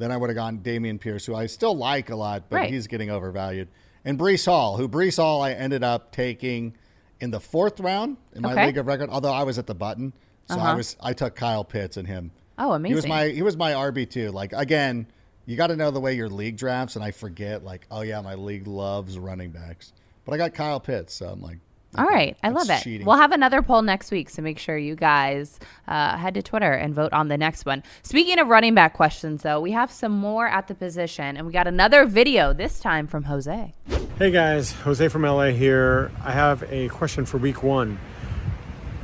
[0.00, 2.70] then I would have gone Dameon Pierce, who I still like a lot, but Right.
[2.72, 3.68] he's getting overvalued.
[4.04, 6.74] And Breece Hall, who Breece Hall I ended up taking
[7.20, 8.66] in the fourth round in my Okay.
[8.66, 10.12] league of record, although I was at the button.
[10.46, 10.76] So I Uh-huh.
[10.76, 12.32] was I took Kyle Pitts and him.
[12.58, 12.90] Oh, amazing.
[12.90, 14.30] He was my he was my RB two.
[14.30, 15.06] Like again,
[15.46, 18.20] you got to know the way your league drafts, and I forget like, oh yeah,
[18.20, 19.92] my league loves running backs,
[20.24, 21.58] but I got Kyle Pitts, so I'm like,
[21.96, 22.82] All right, I love it.
[22.82, 23.06] cheating.
[23.06, 26.72] We'll have another poll next week, so make sure you guys uh, head to Twitter
[26.72, 27.82] and vote on the next one.
[28.02, 31.52] Speaking of running back questions, though, we have some more at the position, and we
[31.52, 33.74] got another video this time from Jose.
[34.18, 36.10] Hey guys, Jose from LA here.
[36.24, 37.98] I have a question for week one.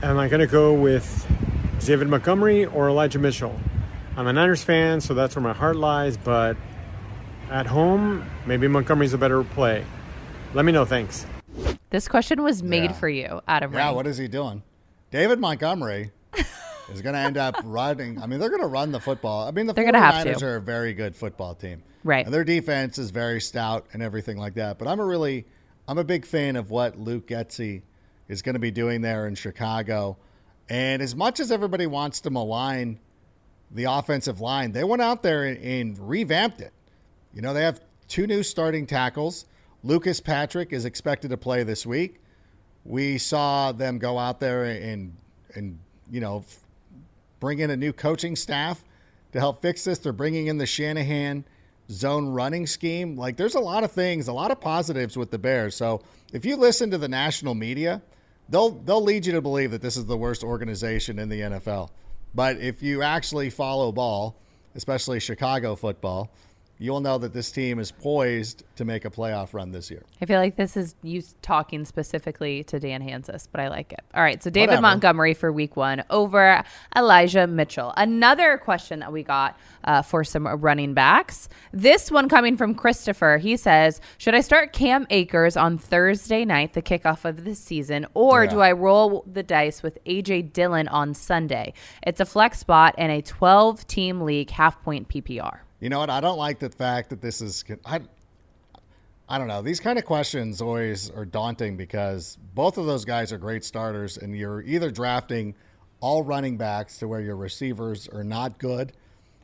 [0.03, 1.27] Am I going to go with
[1.81, 3.59] David Montgomery or Elijah Mitchell?
[4.17, 6.57] I'm a Niners fan, so that's where my heart lies, but
[7.51, 9.85] at home, maybe Montgomery's a better play.
[10.55, 11.27] Let me know, thanks.
[11.91, 12.93] This question was made Yeah.
[12.93, 13.73] for you, Adam.
[13.73, 13.97] yeah, Rank.
[13.97, 14.63] what is he doing?
[15.11, 16.11] David Montgomery
[16.93, 18.21] is going to end up running.
[18.21, 19.47] I mean, they're going to run the football.
[19.49, 20.47] I mean, the They're gonna have 49ers to.
[20.47, 21.83] are a very good football team.
[22.05, 22.25] Right.
[22.25, 24.79] And their defense is very stout and everything like that.
[24.79, 25.47] But I'm a really,
[25.89, 27.83] I'm a big fan of what Luke Getsy
[28.29, 30.19] is going to be doing there in Chicago.
[30.69, 33.01] And as much as everybody wants to malign
[33.71, 36.73] the offensive line, they went out there and, and revamped it.
[37.33, 39.47] You know, they have two new starting tackles.
[39.83, 42.21] Lucas Patrick is expected to play this week.
[42.85, 45.17] We saw them go out there and
[45.55, 45.79] and
[46.11, 46.45] you know
[47.41, 48.85] bring in a new coaching staff
[49.33, 49.99] to help fix this.
[49.99, 51.45] They're bringing in the Shanahan
[51.91, 53.17] zone running scheme.
[53.17, 55.75] Like there's a lot of things, a lot of positives with the Bears.
[55.75, 58.03] So if you listen to the national media,
[58.49, 61.91] they'll they'll lead you to believe that this is the worst organization in the NFL.
[62.35, 64.37] But if you actually follow ball,
[64.75, 66.31] especially Chicago football,
[66.79, 70.03] you'll know that this team is poised to make a playoff run this year.
[70.23, 74.01] I feel like this is you talking specifically to Dan Hanzus, but I like it.
[74.15, 74.83] All right, so David Whatever.
[74.83, 76.63] Montgomery for week one over
[76.97, 77.93] Elijah Mitchell.
[77.97, 81.49] Another question that we got uh, for some running backs.
[81.73, 83.39] This one coming from Christopher.
[83.39, 88.07] He says, Should I start Cam Akers on Thursday night, the kickoff of the season,
[88.15, 88.51] or Yeah.
[88.51, 91.73] do I roll the dice with AJ Dillon on Sunday?
[92.07, 95.61] It's a flex spot in a 12 team league, half point PPR.
[95.81, 96.11] You know what?
[96.11, 97.65] I don't like the fact that this is.
[97.85, 98.01] I,
[99.29, 99.63] I don't know.
[99.63, 104.17] These kind of questions always are daunting because both of those guys are great starters,
[104.17, 105.55] and you're either drafting
[106.01, 108.93] all running backs to where your receivers are not good,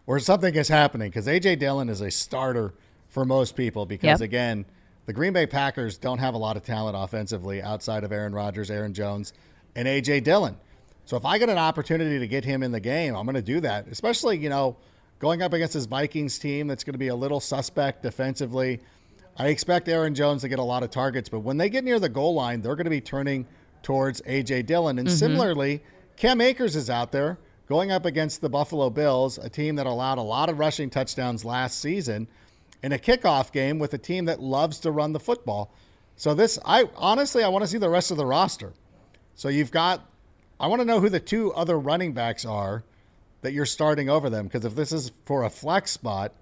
[0.06, 2.74] or something is happening because AJ Dillon is a starter
[3.08, 4.26] for most people because Yep.
[4.26, 4.64] again,
[5.06, 8.70] the Green Bay Packers don't have a lot of talent offensively outside of Aaron Rodgers,
[8.70, 9.32] Aaron Jones,
[9.76, 10.56] and AJ Dillon.
[11.04, 13.42] So if I get an opportunity to get him in the game, I'm going to
[13.42, 13.86] do that.
[13.88, 14.76] Especially, you know,
[15.24, 18.78] going up against this Vikings team that's going to be a little suspect defensively.
[19.38, 21.98] I expect Aaron Jones to get a lot of targets, but when they get near
[21.98, 23.46] the goal line, they're going to be turning
[23.82, 24.98] towards AJ Dillon.
[24.98, 25.12] And Mhm.
[25.12, 25.82] similarly,
[26.18, 27.38] Cam Akers is out there
[27.70, 31.42] going up against the Buffalo Bills, a team that allowed a lot of rushing touchdowns
[31.42, 32.28] last season
[32.82, 35.72] in a kickoff game with a team that loves to run the football.
[36.16, 38.74] So this I honestly I want to see the rest of the roster.
[39.34, 40.04] So you've got
[40.60, 42.84] I want to know who the two other running backs are
[43.44, 46.32] that you're starting over them because if this is for a flex spot,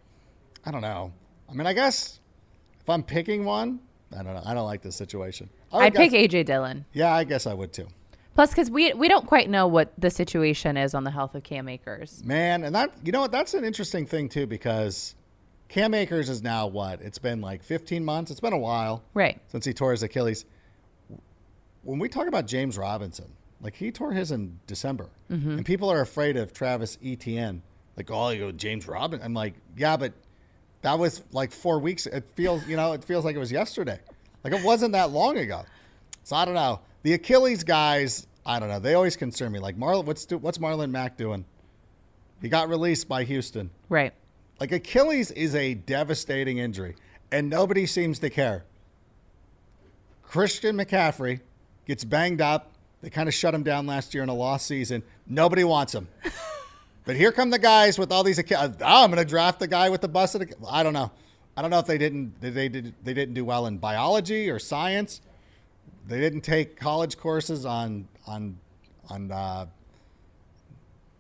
[0.65, 1.13] I don't know.
[1.51, 2.21] I mean, I guess
[2.81, 3.81] if I'm picking one,
[4.17, 4.43] I don't know.
[4.47, 5.51] I don't like this situation.
[5.73, 6.85] I I'd pick AJ Dillon.
[6.93, 7.89] Yeah, I guess I would too.
[8.37, 11.43] Plus, because we we don't quite know what the situation is on the health of
[11.43, 12.23] Cam Akers.
[12.25, 13.33] Man, and that you know what?
[13.33, 15.17] That's an interesting thing too because
[15.69, 17.03] Cam Akers is now what?
[17.03, 18.31] It's been like 15 months.
[18.31, 19.41] It's been a while, Right.
[19.49, 20.45] Since he tore his Achilles.
[21.83, 23.33] When we talk about James Robinson,
[23.63, 25.57] like he tore his in December, Mhm.
[25.59, 27.63] and people are afraid of Travis Etienne.
[27.97, 29.21] Like, oh, you go James Robin.
[29.23, 30.13] I'm like, yeah, but
[30.83, 32.07] that was like four weeks.
[32.07, 34.01] It feels, you know, it feels like it was yesterday.
[34.43, 35.63] Like it wasn't that long ago.
[36.25, 36.81] So I don't know.
[37.05, 38.81] The Achilles guys, I don't know.
[38.81, 39.59] They always concern me.
[39.61, 41.45] Like Marlon, what's do, what's Marlon Mack doing?
[42.41, 43.71] He got released by Houston.
[43.89, 44.13] Right.
[44.59, 46.97] Like Achilles is a devastating injury,
[47.31, 48.65] and nobody seems to care.
[50.23, 51.41] Christian McCaffrey
[51.87, 52.72] gets banged up.
[53.03, 55.03] They kind of shut him down last year in a lost season.
[55.27, 56.09] Nobody wants him.
[57.05, 58.39] but here come the guys with all these.
[58.39, 58.77] Achilles.
[58.81, 60.55] Oh, I'm going to draft the guy with the busted.
[60.71, 61.11] I don't know.
[61.57, 62.41] I don't know if they didn't.
[62.41, 62.95] They they did.
[63.03, 65.21] They didn't do well in biology or science.
[66.07, 68.59] They didn't take college courses on on
[69.11, 69.33] on.
[69.33, 69.67] Uh,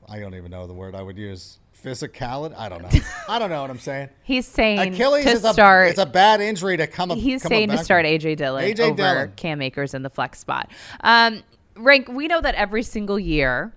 [0.08, 1.58] I don't even know the word I would use.
[1.82, 2.56] Physicality.
[2.56, 3.00] I don't know.
[3.28, 4.08] I don't know what I'm saying.
[4.22, 5.88] He's saying Achilles to is a, start.
[5.88, 7.10] it's a bad injury to come.
[7.10, 8.06] he's come saying to start.
[8.06, 9.32] AJ Dillon AJ over Dillon.
[9.34, 10.70] Cam Akers in the flex spot.
[11.00, 11.42] Um,
[11.76, 13.72] Rank, we know that every single year,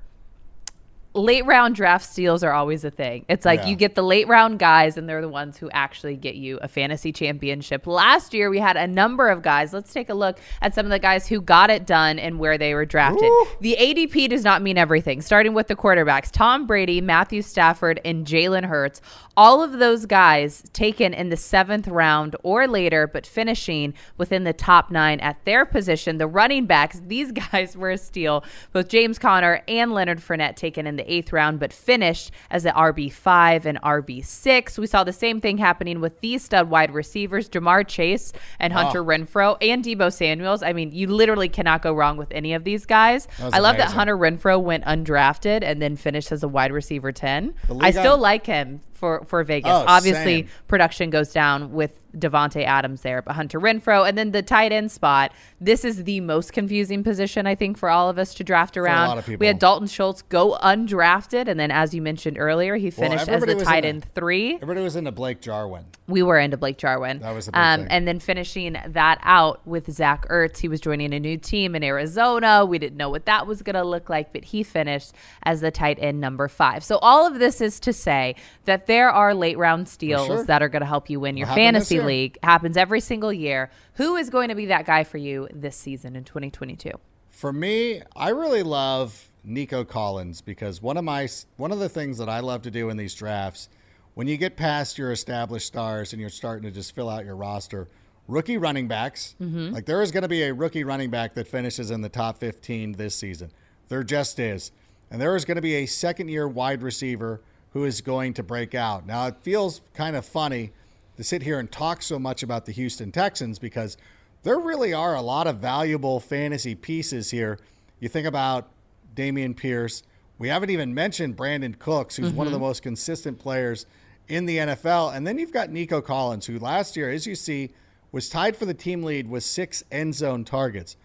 [1.16, 3.26] late round draft steals are always a thing.
[3.30, 3.68] It's like Yeah.
[3.70, 6.68] you get the late round guys, and they're the ones who actually get you a
[6.68, 7.88] fantasy championship.
[7.88, 9.74] Last year, we had a number of guys.
[9.74, 12.58] Let's take a look at some of the guys who got it done and where
[12.58, 13.32] they were drafted.
[13.62, 15.22] The ADP does not mean everything.
[15.22, 19.02] Starting with the quarterbacks Tom Brady, Matthew Stafford, and Jalen Hurts.
[19.38, 24.54] All of those guys taken in the seventh round or later, but finishing within the
[24.54, 26.18] top nine at their position.
[26.18, 28.44] The running backs, these guys were a steal.
[28.74, 32.70] Both James Conner and Leonard Fournette taken in the eighth round, but finished as the
[32.72, 34.78] RB5 and RB6.
[34.78, 39.00] We saw the same thing happening with these stud wide receivers, Ja'Marr Chase and Hunter
[39.02, 39.06] Oh.
[39.06, 40.64] Renfrow and Deebo Samuels.
[40.64, 43.28] I mean, you literally cannot go wrong with any of these guys.
[43.40, 43.92] I love that.
[43.92, 47.54] Hunter Renfrow went undrafted and then finished as a wide receiver 10.
[47.80, 49.70] I still like him for for Vegas.
[49.72, 50.50] Oh, Obviously, same.
[50.68, 54.90] production goes down with Davante Adams there, but Hunter Renfrow, and then the tight end
[54.90, 55.34] spot.
[55.60, 58.82] This is the most confusing position I think for all of us to draft a
[58.82, 59.10] around.
[59.10, 59.40] lot of people.
[59.42, 63.28] We had Dalton Schultz go undrafted, and then as you mentioned earlier, he Well, finished
[63.28, 64.56] as the tight end three.
[64.56, 65.86] Everybody was into Blake Jarwin.
[66.08, 67.20] We were into Blake Jarwin.
[67.20, 67.88] That was the big um.
[67.90, 70.60] And then finishing that out with Zach Ertz.
[70.60, 72.64] He was joining a new team in Arizona.
[72.66, 75.72] We didn't know what that was going to look like, but he finished as the
[75.72, 76.82] tight end number five.
[76.84, 80.44] So all of this is to say that there are late round steals sure.
[80.46, 82.38] that are going to help you win your fantasy league.
[82.44, 83.70] Happens every single year.
[83.96, 86.92] Who is going to be that guy for you this season in 2022?
[87.30, 91.28] For me, I really love Nico Collins because one of my
[91.58, 93.70] one of the things that I love to do in these drafts,
[94.14, 97.36] when you get past your established stars and you're starting to just fill out your
[97.36, 97.90] roster,
[98.28, 99.36] rookie running backs.
[99.42, 99.74] Mm-hmm.
[99.74, 102.38] Like there is going to be a rookie running back that finishes in the top
[102.38, 103.52] 15 this season.
[103.88, 104.72] There just is.
[105.12, 107.42] And there is going to be a second year wide receiver
[107.76, 109.06] who is going to break out.
[109.06, 110.72] Now, it feels kind of funny
[111.18, 113.98] to sit here and talk so much about the Houston Texans because
[114.44, 117.60] there really are a lot of valuable fantasy pieces here.
[118.00, 118.70] You think about
[119.14, 120.04] Dameon Pierce.
[120.38, 122.68] We haven't even mentioned Brandin Cooks, who's one of the mm-hmm.
[122.68, 123.86] most consistent players
[124.30, 125.14] in the NFL.
[125.14, 127.72] And then you've got Nico Collins, who last year, as you see,
[128.14, 130.96] was tied for the team lead with six end zone targets.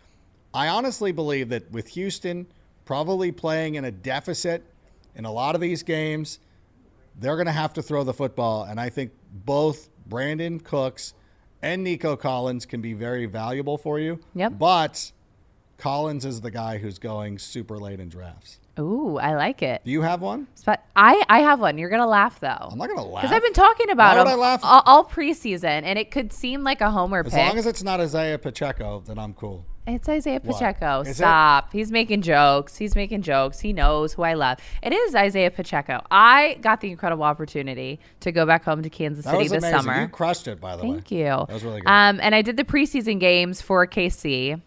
[0.55, 2.47] I honestly believe that with Houston
[2.85, 4.65] probably playing in a deficit
[5.17, 6.39] in a lot of these games,
[7.19, 8.65] they're going to have to throw the football.
[8.65, 11.15] And I think both Brandin Cooks
[11.63, 14.21] and Nico Collins can be very valuable for you.
[14.35, 14.55] Yep.
[14.59, 15.13] But
[15.79, 18.61] Collins is the guy who's going super late in drafts.
[18.79, 19.83] Ooh, I like it.
[19.85, 20.47] Do you have one?
[20.65, 21.77] But I, I have one.
[21.77, 22.49] You're gonna laugh though.
[22.49, 23.23] I'm not going to laugh.
[23.23, 26.81] Because I've been talking about Why him all, all preseason, and it could seem like
[26.81, 27.49] a homer As pick.
[27.49, 29.67] long as it's not Isaiah Pacheco, then I'm cool.
[29.95, 31.03] It's Isaiah Pacheco.
[31.03, 31.73] Stop.
[31.73, 32.77] He's making jokes.
[32.77, 33.59] He's making jokes.
[33.59, 34.59] He knows who I love.
[34.83, 36.01] It is Isaiah Pacheco.
[36.11, 39.81] I got the incredible opportunity to go back home to Kansas That City this amazing.
[39.81, 40.03] summer.
[40.03, 40.93] You crushed it, by the way.
[40.93, 41.25] Thank you.
[41.25, 41.89] That was really good.
[41.89, 44.61] Um, and I did the preseason games for KC.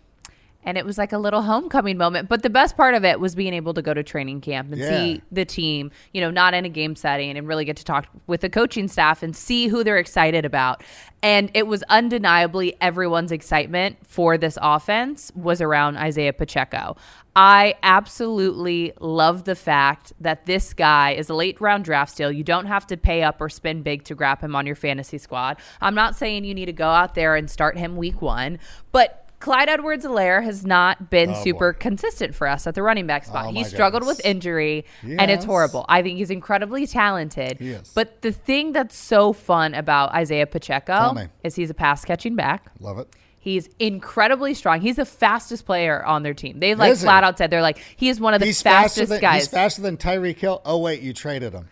[0.65, 2.29] And it was like a little homecoming moment.
[2.29, 4.79] But the best part of it was being able to go to training camp and
[4.79, 4.89] Yeah.
[4.89, 8.07] see the team, you know, not in a game setting and really get to talk
[8.27, 10.83] with the coaching staff and see who they're excited about.
[11.21, 16.97] And it was undeniably everyone's excitement for this offense was around Isaiah Pacheco.
[17.35, 22.31] I absolutely love the fact that this guy is a late round draft steal.
[22.31, 25.17] You don't have to pay up or spend big to grab him on your fantasy
[25.17, 25.57] squad.
[25.81, 28.59] I'm not saying you need to go out there and start him week one,
[28.91, 33.07] but Clyde Edwards Helaire has not been Oh, super consistent for us at the running
[33.07, 33.47] back spot.
[33.47, 34.19] Oh, he struggled goodness.
[34.19, 35.85] with injury, and it's horrible.
[35.89, 37.57] I think he's incredibly talented.
[37.59, 37.91] He is.
[37.93, 42.71] But the thing that's so fun about Isaiah Pacheco is he's a pass catching back.
[42.79, 43.09] Love it.
[43.37, 44.79] He's incredibly strong.
[44.79, 46.59] He's the fastest player on their team.
[46.59, 49.19] They've like flat out said they're like he is one of the He's fastest than,
[49.19, 49.41] guys.
[49.41, 50.61] He's faster than Tyreek Hill.
[50.63, 51.67] Oh, wait, you traded him.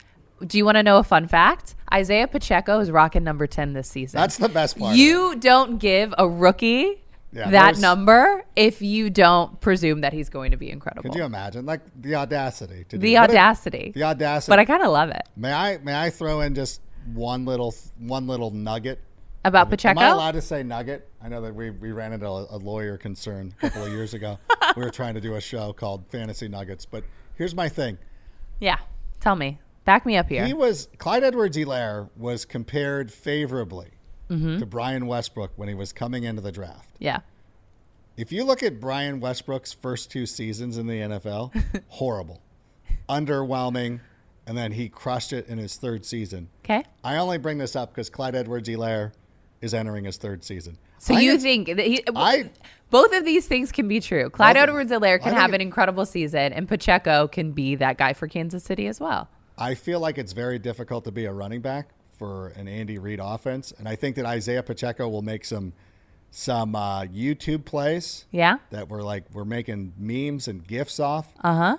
[0.45, 1.75] Do you want to know a fun fact?
[1.93, 4.19] Isaiah Pacheco is rocking number 10 this season.
[4.19, 4.97] That's the best part.
[4.97, 7.01] You don't give a rookie
[7.33, 11.03] Yeah, that number if you don't presume that he's going to be incredible.
[11.03, 11.65] Could you imagine?
[11.65, 13.91] Like the audacity to do the what a- audacity.
[13.95, 14.51] the audacity.
[14.51, 15.23] But I kind of love it.
[15.35, 16.81] May I may I throw in just
[17.13, 18.99] one little one little nugget
[19.45, 19.99] About Am Pacheco?
[20.01, 21.09] Am I allowed to say nugget?
[21.23, 24.13] I know that we, we ran into a, a lawyer concern a couple of years
[24.13, 24.37] ago.
[24.75, 27.03] we were trying to do a show called Fantasy Nuggets, but
[27.35, 27.97] here's my thing.
[28.59, 28.77] Yeah.
[29.19, 29.59] Tell me.
[29.85, 30.45] Back me up here.
[30.45, 33.89] He was Clyde Edwards Helaire was compared favorably
[34.31, 34.59] Mhm.
[34.59, 36.89] to Brian Westbrook when he was coming into the draft.
[36.99, 37.19] yeah.
[38.17, 41.51] If you look at Brian Westbrook's first two seasons in the NFL,
[41.87, 42.41] horrible,
[43.09, 43.99] underwhelming,
[44.47, 46.49] and then he crushed it in his third season.
[46.63, 46.83] Okay.
[47.03, 49.11] I only bring this up because Clyde Edwards Helaire
[49.61, 50.77] is entering his third season.
[50.97, 52.49] So I you think think that he, I-
[52.89, 54.29] both of these things can be true.
[54.29, 58.13] Clyde Edwards Helaire I can have an incredible season, and Pacheco can be that guy
[58.13, 59.29] for Kansas City as well.
[59.57, 61.89] I feel like it's very difficult to be a running back
[62.21, 65.73] for an Andy Reid offense, and I think that Isaiah Pacheco will make some
[66.29, 68.25] some uh, YouTube plays.
[68.29, 68.59] Yeah?
[68.69, 71.77] that we're like we're making memes and gifs off, Uh huh.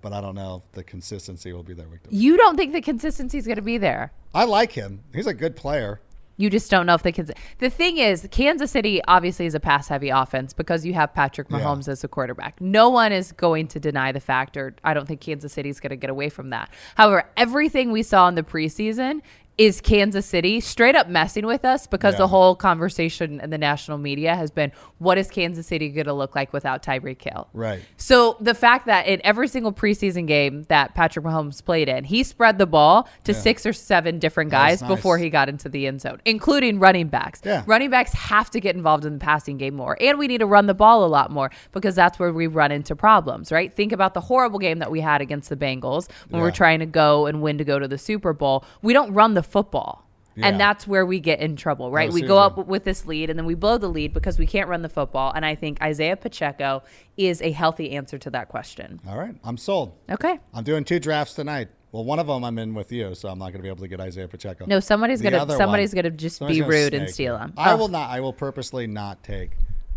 [0.00, 1.88] but I don't know if the consistency will be there.
[1.88, 2.12] Week week.
[2.12, 4.12] You don't think the consistency is going to be there.
[4.32, 6.00] I like him; he's a good player.
[6.36, 7.30] You just don't know if the kids.
[7.58, 11.46] The thing is, Kansas City obviously is a pass heavy offense because you have Patrick
[11.50, 11.60] Yeah.
[11.60, 12.60] Mahomes as a quarterback.
[12.60, 15.78] No one is going to deny the fact, or I don't think Kansas City is
[15.78, 16.70] going to get away from that.
[16.96, 19.20] However, everything we saw in the preseason
[19.56, 22.18] is Kansas City straight up messing with us because Yeah.
[22.18, 26.12] the whole conversation in the national media has been what is Kansas City going to
[26.12, 27.46] look like without Tyreek Hill?
[27.52, 27.80] Right.
[27.96, 32.24] So the fact that in every single preseason game that Patrick Mahomes played in, he
[32.24, 33.38] spread the ball to Yeah.
[33.38, 37.40] six or seven different guys before he got into the end zone, including running backs.
[37.44, 37.62] Yeah.
[37.66, 40.46] Running backs have to get involved in the passing game more, and we need to
[40.46, 43.72] run the ball a lot more because that's where we run into problems, right?
[43.72, 46.86] Think about the horrible game that we had against the Bengals when we're trying to
[46.86, 48.64] go and win to go to the Super Bowl.
[48.82, 50.00] We don't run the football.
[50.36, 50.48] Yeah.
[50.48, 52.12] And that's where we get in trouble, right?
[52.12, 54.68] We go up with this lead and then we blow the lead because we can't
[54.68, 55.30] run the football.
[55.32, 56.82] And I think Isaiah Pacheco
[57.16, 59.00] is a healthy answer to that question.
[59.08, 59.92] All right, I'm sold.
[60.10, 60.40] Okay.
[60.52, 61.68] I'm doing two drafts tonight.
[61.92, 63.82] Well, one of them I'm in with you, so I'm not going to be able
[63.82, 64.66] to get Isaiah Pacheco.
[64.66, 67.52] No, somebody's gonna- somebody's gonna just somebody's be rude and steal him.
[67.56, 67.76] I Oh.
[67.76, 68.10] will not.
[68.10, 69.52] I will purposely not take.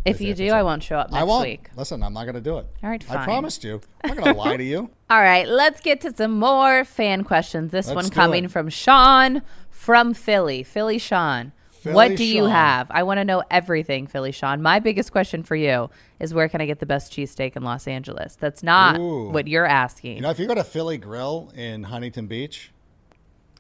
[0.06, 1.44] If you do, I won't show up next I won't.
[1.48, 1.70] week.
[1.76, 2.68] Listen, I'm not going to do it.
[2.82, 3.18] All right, fine.
[3.18, 3.82] I promised you.
[4.04, 4.90] I'm not going to lie to you.
[5.10, 7.72] All right, let's get to some more fan questions.
[7.72, 8.52] This Let's one do coming it.
[8.52, 10.64] from Sean from Philly.
[10.64, 11.52] Philly Sean.
[11.70, 12.52] Philly what do you Sean.
[12.52, 12.88] have?
[12.90, 14.62] I want to know everything, Philly Sean.
[14.62, 15.90] My biggest question for you
[16.20, 18.36] is where can I get the best cheesesteak in Los Angeles?
[18.36, 19.30] That's not Ooh.
[19.30, 20.16] what you're asking.
[20.16, 22.72] You know, if you go to Philly Grill in Huntington Beach,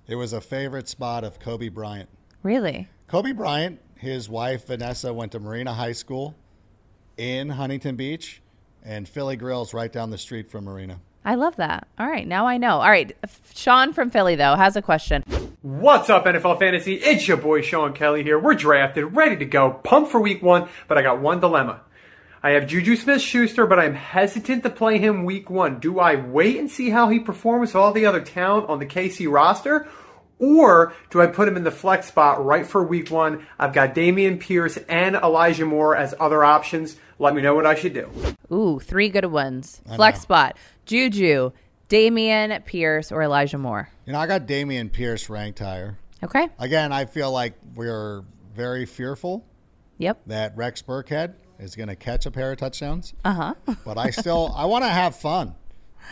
[0.07, 2.09] it was a favorite spot of Kobe Bryant.
[2.43, 2.87] really?
[3.07, 6.35] Kobe Bryant, his wife Vanessa went to Marina High School
[7.17, 8.41] in Huntington Beach,
[8.83, 10.99] and Philly Grill's right down the street from Marina.
[11.25, 11.87] I love that.
[11.99, 12.79] All right, now I know.
[12.79, 13.15] All right,
[13.53, 15.23] Sean from Philly though has a question.
[15.61, 16.93] What's up, NFL Fantasy?
[16.93, 18.39] It's your boy Sean Kelly here.
[18.39, 21.81] We're drafted, ready to go, pumped for week one, but I got one dilemma.
[22.43, 25.79] I have Juju Smith Schuster, but I'm hesitant to play him week one.
[25.79, 28.85] Do I wait and see how he performs with all the other talent on the
[28.85, 29.87] KC roster?
[30.39, 33.47] Or do I put him in the flex spot right for week one?
[33.57, 36.95] I've got Dameon Pierce and Elijah Moore as other options.
[37.19, 38.09] Let me know what I should do.
[38.51, 39.81] Ooh, three good ones.
[39.89, 40.21] I Flex know.
[40.21, 41.51] spot: Juju,
[41.89, 43.89] Dameon Pierce, or Elijah Moore.
[44.05, 45.97] You know, I got Dameon Pierce ranked higher.
[46.23, 46.47] Okay.
[46.59, 48.23] Again, I feel like we're
[48.55, 49.45] very fearful
[49.99, 50.21] Yep.
[50.27, 53.13] that Rex Burkhead is going to catch a pair of touchdowns.
[53.25, 53.53] Uh huh.
[53.85, 55.55] but I still I want to have fun.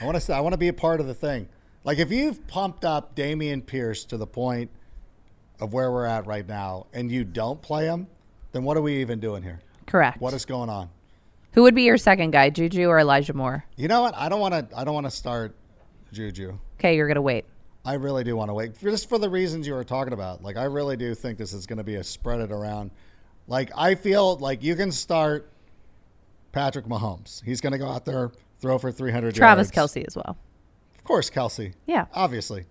[0.01, 1.47] I want to I want to be a part of the thing.
[1.85, 4.71] Like if you've pumped up Dameon Pierce to the point
[5.61, 8.07] of where we're at right now, and you don't play him,
[8.51, 9.61] then what are we even doing here?
[9.85, 10.19] Correct.
[10.19, 10.89] What is going on?
[11.53, 13.63] Who would be your second guy, Juju or Elijah Moore?
[13.77, 14.15] You know what?
[14.17, 14.77] I don't want to.
[14.77, 15.55] I don't want to start
[16.11, 16.57] Juju.
[16.79, 17.45] Okay, you're gonna wait.
[17.85, 20.43] I really do want to wait, just for the reasons you were talking about.
[20.43, 22.89] Like I really do think this is going to be a spread it around.
[23.47, 25.47] Like I feel like you can start
[26.51, 27.43] Patrick Mahomes.
[27.43, 29.93] He's going to go out there throw for 300 Travis yards.
[29.93, 30.35] Kelce as well.
[31.05, 31.73] Of course, Kelce.
[31.85, 32.05] Yeah.
[32.15, 32.65] Obviously.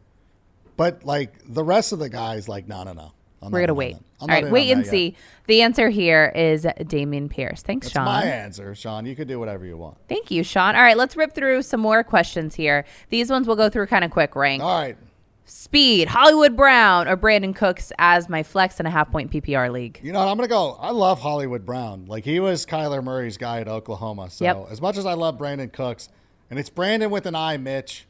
[0.76, 3.12] But like the rest of the guys, like, no, no, no.
[3.40, 3.94] I'm We're gonna wait.
[3.94, 4.02] that.
[4.22, 5.04] All right, wait and see.
[5.10, 5.14] yet.
[5.46, 7.62] The answer here is Dameon Pierce.
[7.62, 8.06] Thanks, That's Sean.
[8.06, 9.06] my answer, Sean.
[9.06, 9.98] You could do whatever you want.
[10.08, 10.74] Thank you, Sean.
[10.74, 12.84] All right, let's rip through some more questions here.
[13.10, 14.64] These ones we'll go through kind of quick, rank.
[14.64, 14.96] All right.
[15.44, 20.00] Speed, Hollywood Brown, or Brandin Cooks as my flex in a half point PPR league.
[20.02, 20.28] You know, what?
[20.28, 20.76] I'm gonna go.
[20.80, 22.06] I love Hollywood Brown.
[22.08, 24.28] Like he was Kyler Murray's guy at Oklahoma.
[24.30, 24.66] So Yep.
[24.72, 26.08] as much as I love Brandon Cooks,
[26.50, 28.06] and it's Brandon with an I, Mitch.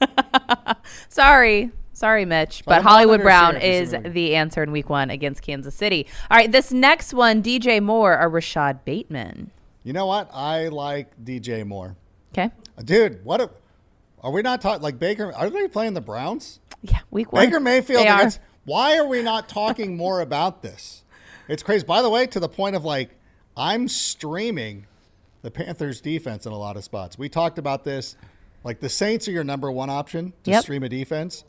[1.08, 1.70] Sorry.
[1.92, 2.62] Sorry, Mitch.
[2.64, 4.10] But But Hollywood Brown serious is disagree.
[4.12, 6.06] the answer in week one against Kansas City.
[6.30, 9.50] All right, this next one, DJ Moore or Rashod Bateman.
[9.84, 10.30] You know what?
[10.32, 11.96] I like DJ Moore.
[12.32, 12.50] Okay.
[12.84, 13.40] Dude, what?
[13.40, 13.50] A,
[14.22, 15.32] are we not talking like Baker?
[15.34, 16.60] Are they playing the Browns?
[16.82, 17.44] Yeah, week one.
[17.44, 18.04] Baker Mayfield.
[18.04, 18.30] They are.
[18.64, 21.04] why are we not talking more about this?
[21.48, 21.84] It's crazy.
[21.84, 23.10] By the way, to the point of like,
[23.56, 24.86] I'm streaming
[25.42, 27.18] the Panthers defense in a lot of spots.
[27.18, 28.16] We talked about this.
[28.64, 30.62] Like the Saints are your number one option to Yep.
[30.62, 31.44] stream a defense.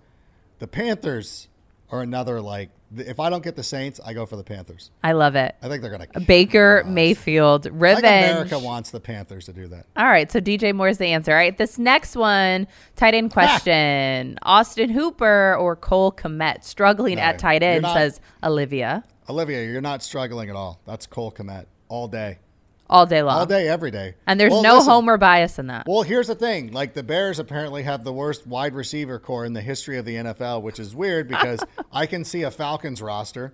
[0.60, 1.48] The Panthers
[1.92, 2.70] are another like.
[2.98, 4.92] If I don't get the Saints, I go for the Panthers.
[5.02, 5.56] I love it.
[5.62, 6.08] I think they're gonna.
[6.26, 8.32] Baker Mayfield, revenge.
[8.32, 9.86] America wants the Panthers to do that.
[9.96, 11.32] All right, so DJ Moore's the answer.
[11.32, 16.66] All right, this next one, tight end question: Austin Hooper or Cole Kmet?
[16.66, 19.04] Struggling No, at tight end, not- says Olivia.
[19.30, 20.82] Olivia, you're not struggling at all.
[20.86, 22.40] That's Cole Kmet all day,
[22.92, 23.38] All day long.
[23.38, 24.16] all day, every day.
[24.28, 25.88] And there's Well, no listen, homer bias in that.
[25.88, 29.54] Well, here's the thing: like the Bears apparently have the worst wide receiver core in
[29.54, 31.64] the history of the NFL, which is weird because
[31.94, 33.54] I can see a Falcons roster.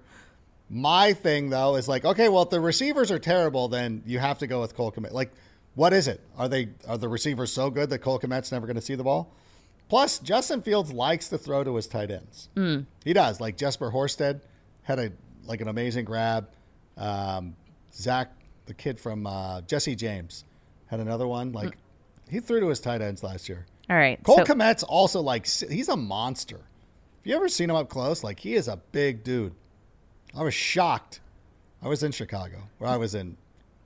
[0.69, 4.39] My thing though is like, okay, well, if the receivers are terrible, then you have
[4.39, 5.11] to go with Cole Kmet.
[5.11, 5.31] Like,
[5.75, 6.19] what is it?
[6.37, 9.03] Are they are the receivers so good that Cole Kmet's never going to see the
[9.03, 9.31] ball?
[9.87, 12.49] Plus, Justin Fields likes to throw to his tight ends.
[12.57, 12.87] Mm.
[13.05, 13.39] He does.
[13.39, 14.41] Like Jesper Horsted
[14.81, 15.11] had a
[15.45, 16.49] like an amazing grab.
[16.97, 17.55] Um,
[17.93, 18.31] Zach,
[18.67, 20.43] the kid from uh, Jesse James,
[20.87, 21.51] had another one.
[21.51, 21.77] Like
[22.29, 23.65] he threw to his tight ends last year.
[23.89, 26.57] All right, Cole so- Kmet's also like he's a monster.
[26.57, 28.23] Have you ever seen him up close?
[28.23, 29.53] Like he is a big dude.
[30.35, 31.19] I was shocked.
[31.81, 33.37] I was in Chicago, where I was in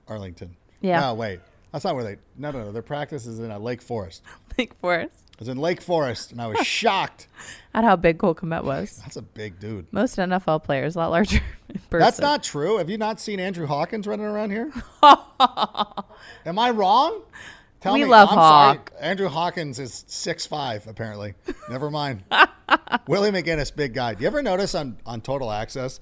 [0.08, 0.56] Arlington.
[0.80, 1.00] Yeah.
[1.00, 1.40] No, wait,
[1.72, 2.16] that's not where they.
[2.36, 2.72] No, no, no.
[2.72, 4.22] Their practice is in uh, Lake Forest.
[4.58, 5.21] Lake Forest.
[5.32, 7.26] I was in Lake Forest and I was shocked.
[7.74, 8.98] At how big Cole Kmet was.
[8.98, 9.86] That's a big dude.
[9.92, 11.40] Most NFL players a lot larger.
[11.68, 11.80] in.
[11.90, 12.78] That's not true.
[12.78, 14.70] Have you not seen Andrew Hawkins running around here?
[16.46, 17.22] Am I wrong?
[17.80, 18.10] Tell We me.
[18.10, 18.90] love I'm Hawk.
[18.90, 19.02] Sorry.
[19.02, 21.34] Andrew Hawkins is six five apparently.
[21.68, 22.22] Never mind.
[23.08, 24.14] Willie McGinest, big guy.
[24.14, 25.98] Do you ever notice on, on Total Access,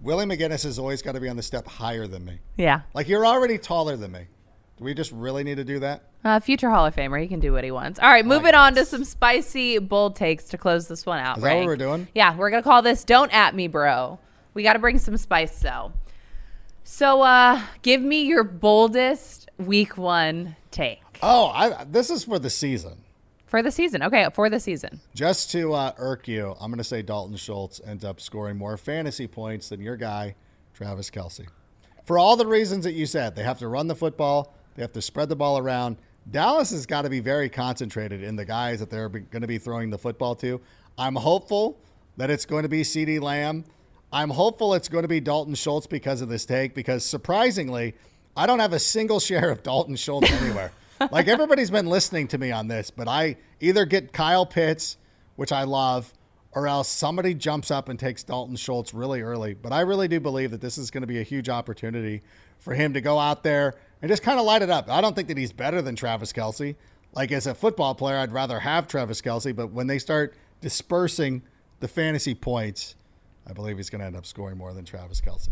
[0.00, 2.40] Willie McGinest has always got to be on the step higher than me.
[2.56, 2.80] Yeah.
[2.94, 4.26] Like you're already taller than me.
[4.78, 6.02] Do we just really need to do that?
[6.24, 7.20] Uh, future Hall of Famer.
[7.20, 7.98] He can do what he wants.
[7.98, 11.38] All right, moving on to some spicy, bold takes to close this one out.
[11.38, 12.08] Is that what we're doing?
[12.14, 14.18] Yeah, we're going to call this Don't At Me, Bro.
[14.54, 15.92] We got to bring some spice, though.
[16.84, 22.50] So, uh, give me your boldest week one take Oh, I, this is for the
[22.50, 22.98] season.
[23.46, 24.02] for the season.
[24.02, 25.00] Okay, for the season.
[25.14, 28.76] Just to uh, irk you, I'm going to say Dalton Schultz ends up scoring more
[28.76, 30.34] fantasy points than your guy,
[30.74, 31.46] Travis Kelce.
[32.04, 34.92] For all the reasons that you said, they have to run the football, they have
[34.92, 35.96] to spread the ball around.
[36.30, 39.58] Dallas has got to be very concentrated in the guys that they're going to be
[39.58, 40.60] throwing the football to.
[40.96, 41.78] I'm hopeful
[42.16, 43.64] that it's going to be CeeDee Lamb.
[44.12, 47.94] I'm hopeful it's going to be Dalton Schultz because of this take, because surprisingly,
[48.36, 50.72] I don't have a single share of Dalton Schultz anywhere.
[51.10, 54.98] like everybody's been listening to me on this, but I either get Kyle Pitts,
[55.36, 56.12] which I love,
[56.52, 59.54] or else somebody jumps up and takes Dalton Schultz really early.
[59.54, 62.22] But I really do believe that this is going to be a huge opportunity
[62.58, 64.90] for him to go out there and just kind of light it up.
[64.90, 66.74] I don't think that he's better than Travis Kelce.
[67.14, 71.42] Like as a football player, I'd rather have Travis Kelce, but when they start dispersing
[71.80, 72.94] the fantasy points,
[73.46, 75.48] I believe he's going to end up scoring more than Travis Kelce.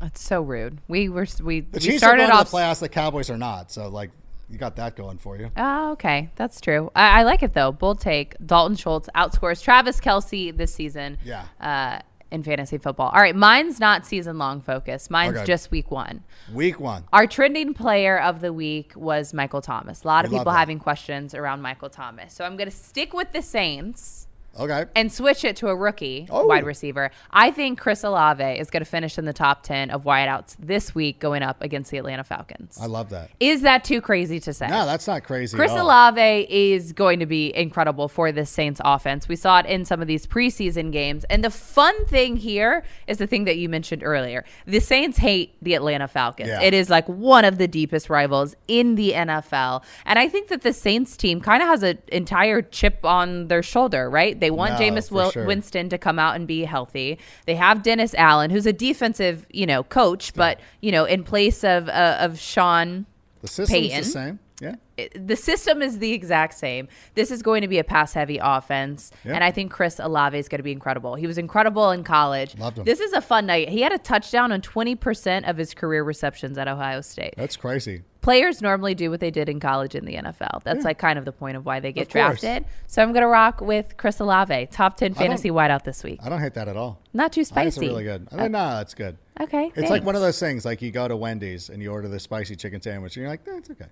[0.00, 0.78] That's so rude.
[0.88, 2.50] We were we, The we Chiefs started off.
[2.50, 2.80] the playoffs.
[2.80, 3.70] The Cowboys are not.
[3.70, 4.10] So like,
[4.50, 5.50] you got that going for you.
[5.56, 6.28] Oh, okay.
[6.36, 6.90] That's true.
[6.94, 7.72] I, I like it though.
[7.72, 8.34] Bold take.
[8.44, 11.16] Dalton Schultz outscores Travis Kelce this season.
[11.24, 11.44] Yeah.
[11.60, 12.00] Uh,
[12.32, 13.10] in fantasy football.
[13.10, 13.36] All right.
[13.36, 15.10] Mine's not season long focus.
[15.10, 15.46] Mine's Okay.
[15.46, 16.24] just week one.
[16.52, 17.04] Week one.
[17.12, 20.02] Our trending player of the week was Michael Thomas.
[20.02, 20.58] A lot of love people that.
[20.58, 22.32] having questions around Michael Thomas.
[22.34, 24.26] So I'm going to stick with the Saints
[24.58, 24.84] Okay.
[24.94, 26.46] and switch it to a rookie Oh.
[26.46, 27.10] wide receiver.
[27.30, 30.94] I think Chris Olave is going to finish in the top 10 of wideouts this
[30.94, 32.78] week going up against the Atlanta Falcons.
[32.80, 33.30] I love that.
[33.40, 34.68] Is that too crazy to say?
[34.68, 35.56] No, that's not crazy.
[35.56, 35.86] Chris at all.
[35.86, 39.28] Olave is going to be incredible for this Saints offense.
[39.28, 41.24] We saw it in some of these preseason games.
[41.30, 44.44] And the fun thing here is the thing that you mentioned earlier.
[44.66, 46.48] The Saints hate the Atlanta Falcons.
[46.48, 46.60] Yeah.
[46.60, 49.82] It is like one of the deepest rivals in the NFL.
[50.04, 53.62] And I think that the Saints team kind of has an entire chip on their
[53.62, 54.38] shoulder, right?
[54.42, 55.46] They want No, Jameis for Wil- sure.
[55.46, 57.16] Winston to come out and be healthy.
[57.46, 61.62] They have Dennis Allen, who's a defensive, you know, coach, but, you know, in place
[61.62, 63.06] of, uh, of Sean
[63.40, 64.38] The system's Payton the same.
[64.60, 64.74] Yeah.
[65.14, 66.88] the system is the exact same.
[67.14, 69.12] This is going to be a pass heavy offense.
[69.24, 71.14] And I think Chris Olave is going to be incredible.
[71.14, 72.58] He was incredible in college.
[72.58, 72.84] Loved him.
[72.84, 73.68] This is a fun night.
[73.68, 77.34] He had a touchdown on 20% of his career receptions at Ohio State.
[77.36, 78.02] That's crazy.
[78.22, 80.62] Players normally do what they did in college in the NFL.
[80.62, 80.84] That's Yeah.
[80.84, 82.64] like kind of the point of why they get drafted.
[82.86, 86.02] So I'm going to rock with Chris Olave, top 10 I don't- fantasy wideout this
[86.04, 86.20] week.
[86.22, 87.00] I don't hate that at all.
[87.12, 87.88] Not too I think It's spicy.
[87.88, 88.28] really good.
[88.32, 89.18] I Uh, mean, no, it's good.
[89.40, 89.72] Okay.
[89.74, 92.20] It's like one of those things, like you go to Wendy's and you order the
[92.20, 93.90] spicy chicken sandwich, and you're like, eh, okay.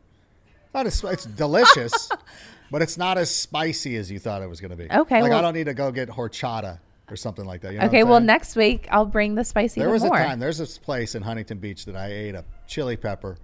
[0.73, 2.09] Not as it's delicious,
[2.71, 4.87] but it's not as spicy as you thought it was going to be.
[4.93, 6.79] Okay, like I don't need to go get horchata
[7.11, 7.73] or something like that.
[7.73, 10.15] You know okay, well, next week I'll bring the spicy there was more.
[10.17, 10.39] a time.
[10.39, 13.37] There's this place in Huntington Beach that I ate a chili pepper,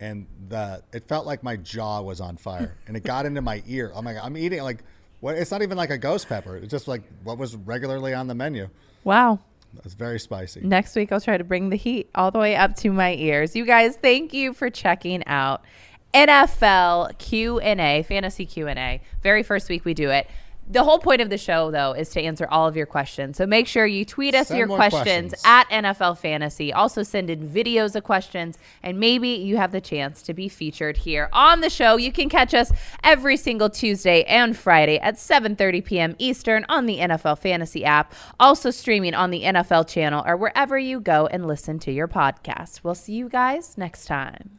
[0.00, 3.62] and the it felt like my jaw was on fire, and it got into my
[3.66, 3.92] ear.
[3.94, 4.82] I'm like, I'm eating like,
[5.20, 5.36] what?
[5.36, 6.56] It's not even like a ghost pepper.
[6.56, 8.68] It's just like what was regularly on the menu.
[9.04, 9.40] Wow.
[9.84, 10.62] It's very spicy.
[10.62, 13.54] Next week, I'll try to bring the heat all the way up to my ears.
[13.54, 15.64] You guys, thank you for checking out
[16.12, 19.00] NFL Q and A, fantasy Q and A.
[19.22, 20.28] Very first week we do it.
[20.70, 23.36] The whole point of the show, though, is to answer all of your questions.
[23.36, 25.42] So make sure you tweet us Send your questions, questions.
[25.44, 26.72] at NFL Fantasy.
[26.72, 30.98] Also send in videos of questions, and maybe you have the chance to be featured
[30.98, 31.96] here on the show.
[31.96, 32.70] You can catch us
[33.02, 36.14] every single Tuesday and Friday at 7:30 p.m.
[36.18, 38.14] Eastern on the NFL Fantasy app.
[38.38, 42.84] Also streaming on the NFL channel or wherever you go and listen to your podcast.
[42.84, 44.58] We'll see you guys next time.